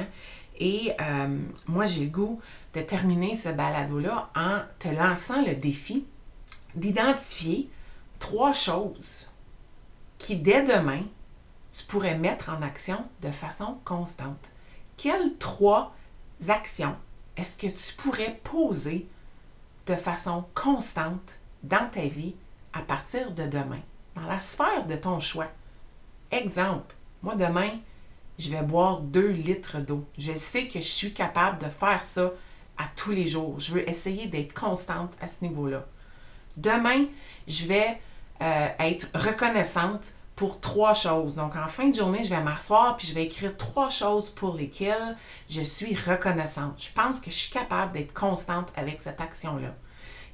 Et 0.60 0.94
euh, 1.00 1.38
moi, 1.68 1.86
j'ai 1.86 2.06
le 2.06 2.10
goût 2.10 2.42
de 2.74 2.82
terminer 2.82 3.36
ce 3.36 3.50
balado-là 3.50 4.30
en 4.36 4.62
te 4.80 4.88
lançant 4.88 5.46
le 5.46 5.56
défi 5.56 6.06
d'identifier 6.76 7.70
trois 8.18 8.54
choses 8.54 9.30
qui, 10.18 10.38
dès 10.38 10.64
demain, 10.64 11.02
tu 11.74 11.84
pourrais 11.86 12.18
mettre 12.18 12.50
en 12.50 12.62
action 12.62 13.04
de 13.22 13.32
façon 13.32 13.80
constante. 13.84 14.52
Quelles 14.96 15.38
trois 15.40 15.92
actions 16.48 16.96
est-ce 17.36 17.58
que 17.58 17.68
tu 17.68 17.94
pourrais 17.96 18.40
poser 18.44 19.08
de 19.88 19.96
façon 19.96 20.46
constante 20.54 21.40
dans 21.64 21.90
ta 21.90 22.06
vie 22.06 22.36
à 22.74 22.82
partir 22.82 23.32
de 23.32 23.44
demain, 23.44 23.82
dans 24.16 24.28
la 24.28 24.40
sphère 24.40 24.86
de 24.86 24.96
ton 24.96 25.20
choix? 25.20 25.50
Exemple, 26.32 26.96
moi 27.24 27.36
demain, 27.36 27.70
je 28.38 28.52
vais 28.52 28.62
boire 28.62 29.00
2 29.00 29.28
litres 29.30 29.80
d'eau. 29.80 30.06
Je 30.18 30.34
sais 30.34 30.68
que 30.68 30.80
je 30.80 30.88
suis 30.88 31.14
capable 31.14 31.60
de 31.60 31.70
faire 31.70 32.04
ça 32.04 32.32
à 32.78 32.86
tous 32.96 33.12
les 33.12 33.28
jours. 33.28 33.60
Je 33.60 33.74
veux 33.74 33.90
essayer 33.90 34.28
d'être 34.28 34.54
constante 34.54 35.14
à 35.22 35.28
ce 35.28 35.44
niveau-là. 35.44 35.86
Demain, 36.58 37.06
je 37.48 37.66
vais 37.66 38.00
euh, 38.42 38.68
être 38.80 39.08
reconnaissante 39.16 40.14
pour 40.36 40.60
trois 40.60 40.94
choses. 40.94 41.36
Donc, 41.36 41.56
en 41.56 41.68
fin 41.68 41.90
de 41.90 41.96
journée, 41.96 42.24
je 42.24 42.30
vais 42.30 42.42
m'asseoir 42.42 42.98
puis 42.98 43.08
je 43.08 43.14
vais 43.14 43.26
écrire 43.26 43.56
trois 43.56 43.90
choses 43.90 44.30
pour 44.30 44.56
lesquelles 44.56 45.16
je 45.50 45.62
suis 45.62 45.96
reconnaissante. 45.96 46.74
Je 46.78 46.92
pense 46.92 47.20
que 47.20 47.30
je 47.30 47.36
suis 47.36 47.52
capable 47.52 47.94
d'être 47.94 48.14
constante 48.14 48.70
avec 48.76 49.02
cette 49.02 49.22
action-là. 49.22 49.76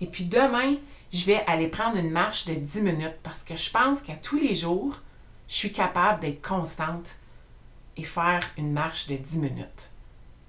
Et 0.01 0.07
puis 0.07 0.25
demain, 0.25 0.75
je 1.11 1.25
vais 1.25 1.43
aller 1.47 1.67
prendre 1.67 1.97
une 1.97 2.11
marche 2.11 2.45
de 2.45 2.53
10 2.53 2.81
minutes 2.81 3.19
parce 3.23 3.43
que 3.43 3.55
je 3.55 3.69
pense 3.71 4.01
qu'à 4.01 4.15
tous 4.15 4.37
les 4.37 4.55
jours, 4.55 5.01
je 5.47 5.55
suis 5.55 5.71
capable 5.71 6.21
d'être 6.21 6.47
constante 6.47 7.17
et 7.97 8.03
faire 8.03 8.41
une 8.57 8.71
marche 8.71 9.07
de 9.07 9.17
10 9.17 9.39
minutes. 9.39 9.91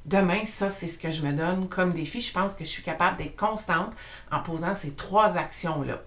Demain, 0.06 0.44
ça, 0.44 0.68
c'est 0.68 0.86
ce 0.86 0.98
que 0.98 1.10
je 1.10 1.22
me 1.22 1.32
donne 1.32 1.68
comme 1.68 1.92
défi. 1.92 2.20
Je 2.20 2.32
pense 2.32 2.54
que 2.54 2.64
je 2.64 2.70
suis 2.70 2.82
capable 2.82 3.16
d'être 3.18 3.36
constante 3.36 3.92
en 4.30 4.40
posant 4.40 4.74
ces 4.74 4.92
trois 4.92 5.36
actions-là. 5.36 6.02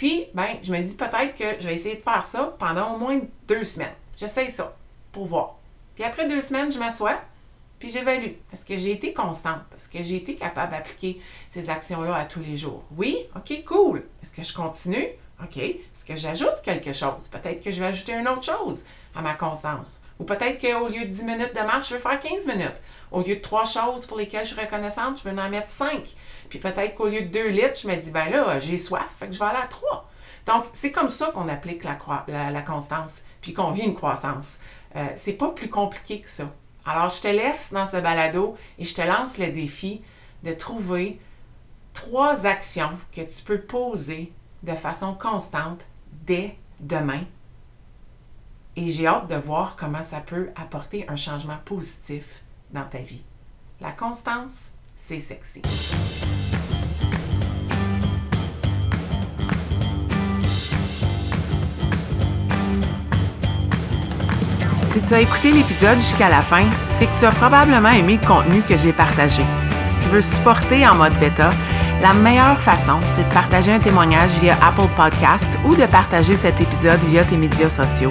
Puis, 0.00 0.28
ben, 0.32 0.56
je 0.62 0.72
me 0.72 0.80
dis 0.80 0.94
peut-être 0.94 1.34
que 1.34 1.60
je 1.60 1.68
vais 1.68 1.74
essayer 1.74 1.96
de 1.96 2.00
faire 2.00 2.24
ça 2.24 2.56
pendant 2.58 2.94
au 2.94 2.96
moins 2.96 3.20
deux 3.46 3.64
semaines. 3.64 3.92
J'essaye 4.16 4.50
ça 4.50 4.74
pour 5.12 5.26
voir. 5.26 5.58
Puis 5.94 6.04
après 6.04 6.26
deux 6.26 6.40
semaines, 6.40 6.72
je 6.72 6.78
m'assois, 6.78 7.20
puis 7.78 7.90
j'évalue. 7.90 8.32
Est-ce 8.50 8.64
que 8.64 8.78
j'ai 8.78 8.92
été 8.92 9.12
constante? 9.12 9.60
Est-ce 9.76 9.90
que 9.90 10.02
j'ai 10.02 10.16
été 10.16 10.36
capable 10.36 10.72
d'appliquer 10.72 11.20
ces 11.50 11.68
actions-là 11.68 12.16
à 12.16 12.24
tous 12.24 12.40
les 12.40 12.56
jours? 12.56 12.82
Oui? 12.96 13.14
OK, 13.36 13.62
cool. 13.66 14.04
Est-ce 14.22 14.32
que 14.32 14.42
je 14.42 14.54
continue? 14.54 15.06
OK. 15.42 15.58
Est-ce 15.58 16.06
que 16.06 16.16
j'ajoute 16.16 16.62
quelque 16.62 16.94
chose? 16.94 17.28
Peut-être 17.28 17.62
que 17.62 17.70
je 17.70 17.80
vais 17.80 17.88
ajouter 17.88 18.14
une 18.14 18.26
autre 18.26 18.44
chose 18.44 18.86
à 19.14 19.22
ma 19.22 19.34
constance. 19.34 20.00
Ou 20.18 20.24
peut-être 20.24 20.60
qu'au 20.60 20.88
lieu 20.88 21.00
de 21.00 21.10
10 21.10 21.24
minutes 21.24 21.54
de 21.54 21.66
marche, 21.66 21.88
je 21.88 21.94
vais 21.94 22.00
faire 22.00 22.20
15 22.20 22.46
minutes. 22.46 22.80
Au 23.10 23.22
lieu 23.22 23.36
de 23.36 23.40
trois 23.40 23.64
choses 23.64 24.06
pour 24.06 24.18
lesquelles 24.18 24.44
je 24.44 24.52
suis 24.52 24.60
reconnaissante, 24.60 25.18
je 25.18 25.28
vais 25.28 25.40
en 25.40 25.48
mettre 25.48 25.70
5. 25.70 26.14
Puis 26.48 26.58
peut-être 26.58 26.94
qu'au 26.94 27.08
lieu 27.08 27.22
de 27.22 27.28
2 27.28 27.48
litres, 27.48 27.80
je 27.82 27.88
me 27.88 27.96
dis, 27.96 28.10
ben 28.10 28.28
là, 28.28 28.58
j'ai 28.58 28.76
soif, 28.76 29.08
fait 29.18 29.26
que 29.28 29.32
je 29.32 29.38
vais 29.38 29.46
aller 29.46 29.62
à 29.62 29.66
3. 29.66 30.10
Donc, 30.46 30.64
c'est 30.72 30.92
comme 30.92 31.08
ça 31.08 31.26
qu'on 31.32 31.48
applique 31.48 31.84
la, 31.84 32.62
constance, 32.62 33.22
puis 33.40 33.52
qu'on 33.54 33.70
vit 33.70 33.82
une 33.82 33.94
croissance. 33.94 34.58
Euh, 34.96 35.06
c'est 35.16 35.34
pas 35.34 35.48
plus 35.48 35.70
compliqué 35.70 36.20
que 36.20 36.28
ça. 36.28 36.50
Alors, 36.84 37.08
je 37.08 37.22
te 37.22 37.28
laisse 37.28 37.72
dans 37.72 37.86
ce 37.86 37.98
balado 37.98 38.56
et 38.78 38.84
je 38.84 38.94
te 38.94 39.02
lance 39.02 39.38
le 39.38 39.48
défi 39.48 40.02
de 40.42 40.52
trouver 40.52 41.20
trois 41.92 42.46
actions 42.46 42.98
que 43.12 43.20
tu 43.20 43.42
peux 43.44 43.60
poser 43.60 44.32
de 44.62 44.74
façon 44.74 45.14
constante 45.14 45.80
dès 46.12 46.56
demain. 46.80 47.22
Et 48.76 48.90
j'ai 48.90 49.06
hâte 49.06 49.28
de 49.28 49.34
voir 49.34 49.76
comment 49.76 50.02
ça 50.02 50.20
peut 50.20 50.50
apporter 50.54 51.04
un 51.08 51.16
changement 51.16 51.58
positif 51.64 52.42
dans 52.72 52.84
ta 52.84 52.98
vie. 52.98 53.22
La 53.80 53.90
constance, 53.90 54.70
c'est 54.94 55.20
sexy. 55.20 55.62
Si 64.92 65.02
tu 65.04 65.14
as 65.14 65.20
écouté 65.20 65.52
l'épisode 65.52 65.98
jusqu'à 65.98 66.28
la 66.28 66.42
fin, 66.42 66.68
c'est 66.86 67.06
que 67.06 67.18
tu 67.18 67.24
as 67.24 67.30
probablement 67.30 67.90
aimé 67.90 68.18
le 68.20 68.26
contenu 68.26 68.60
que 68.62 68.76
j'ai 68.76 68.92
partagé. 68.92 69.44
Si 69.86 70.04
tu 70.04 70.08
veux 70.10 70.20
supporter 70.20 70.86
en 70.86 70.94
mode 70.94 71.18
bêta, 71.18 71.50
la 72.00 72.12
meilleure 72.12 72.58
façon, 72.58 73.00
c'est 73.14 73.28
de 73.28 73.32
partager 73.34 73.72
un 73.72 73.78
témoignage 73.78 74.32
via 74.40 74.56
Apple 74.64 74.88
Podcast 74.96 75.58
ou 75.64 75.74
de 75.74 75.86
partager 75.86 76.34
cet 76.34 76.60
épisode 76.60 77.00
via 77.04 77.24
tes 77.24 77.36
médias 77.36 77.68
sociaux. 77.68 78.10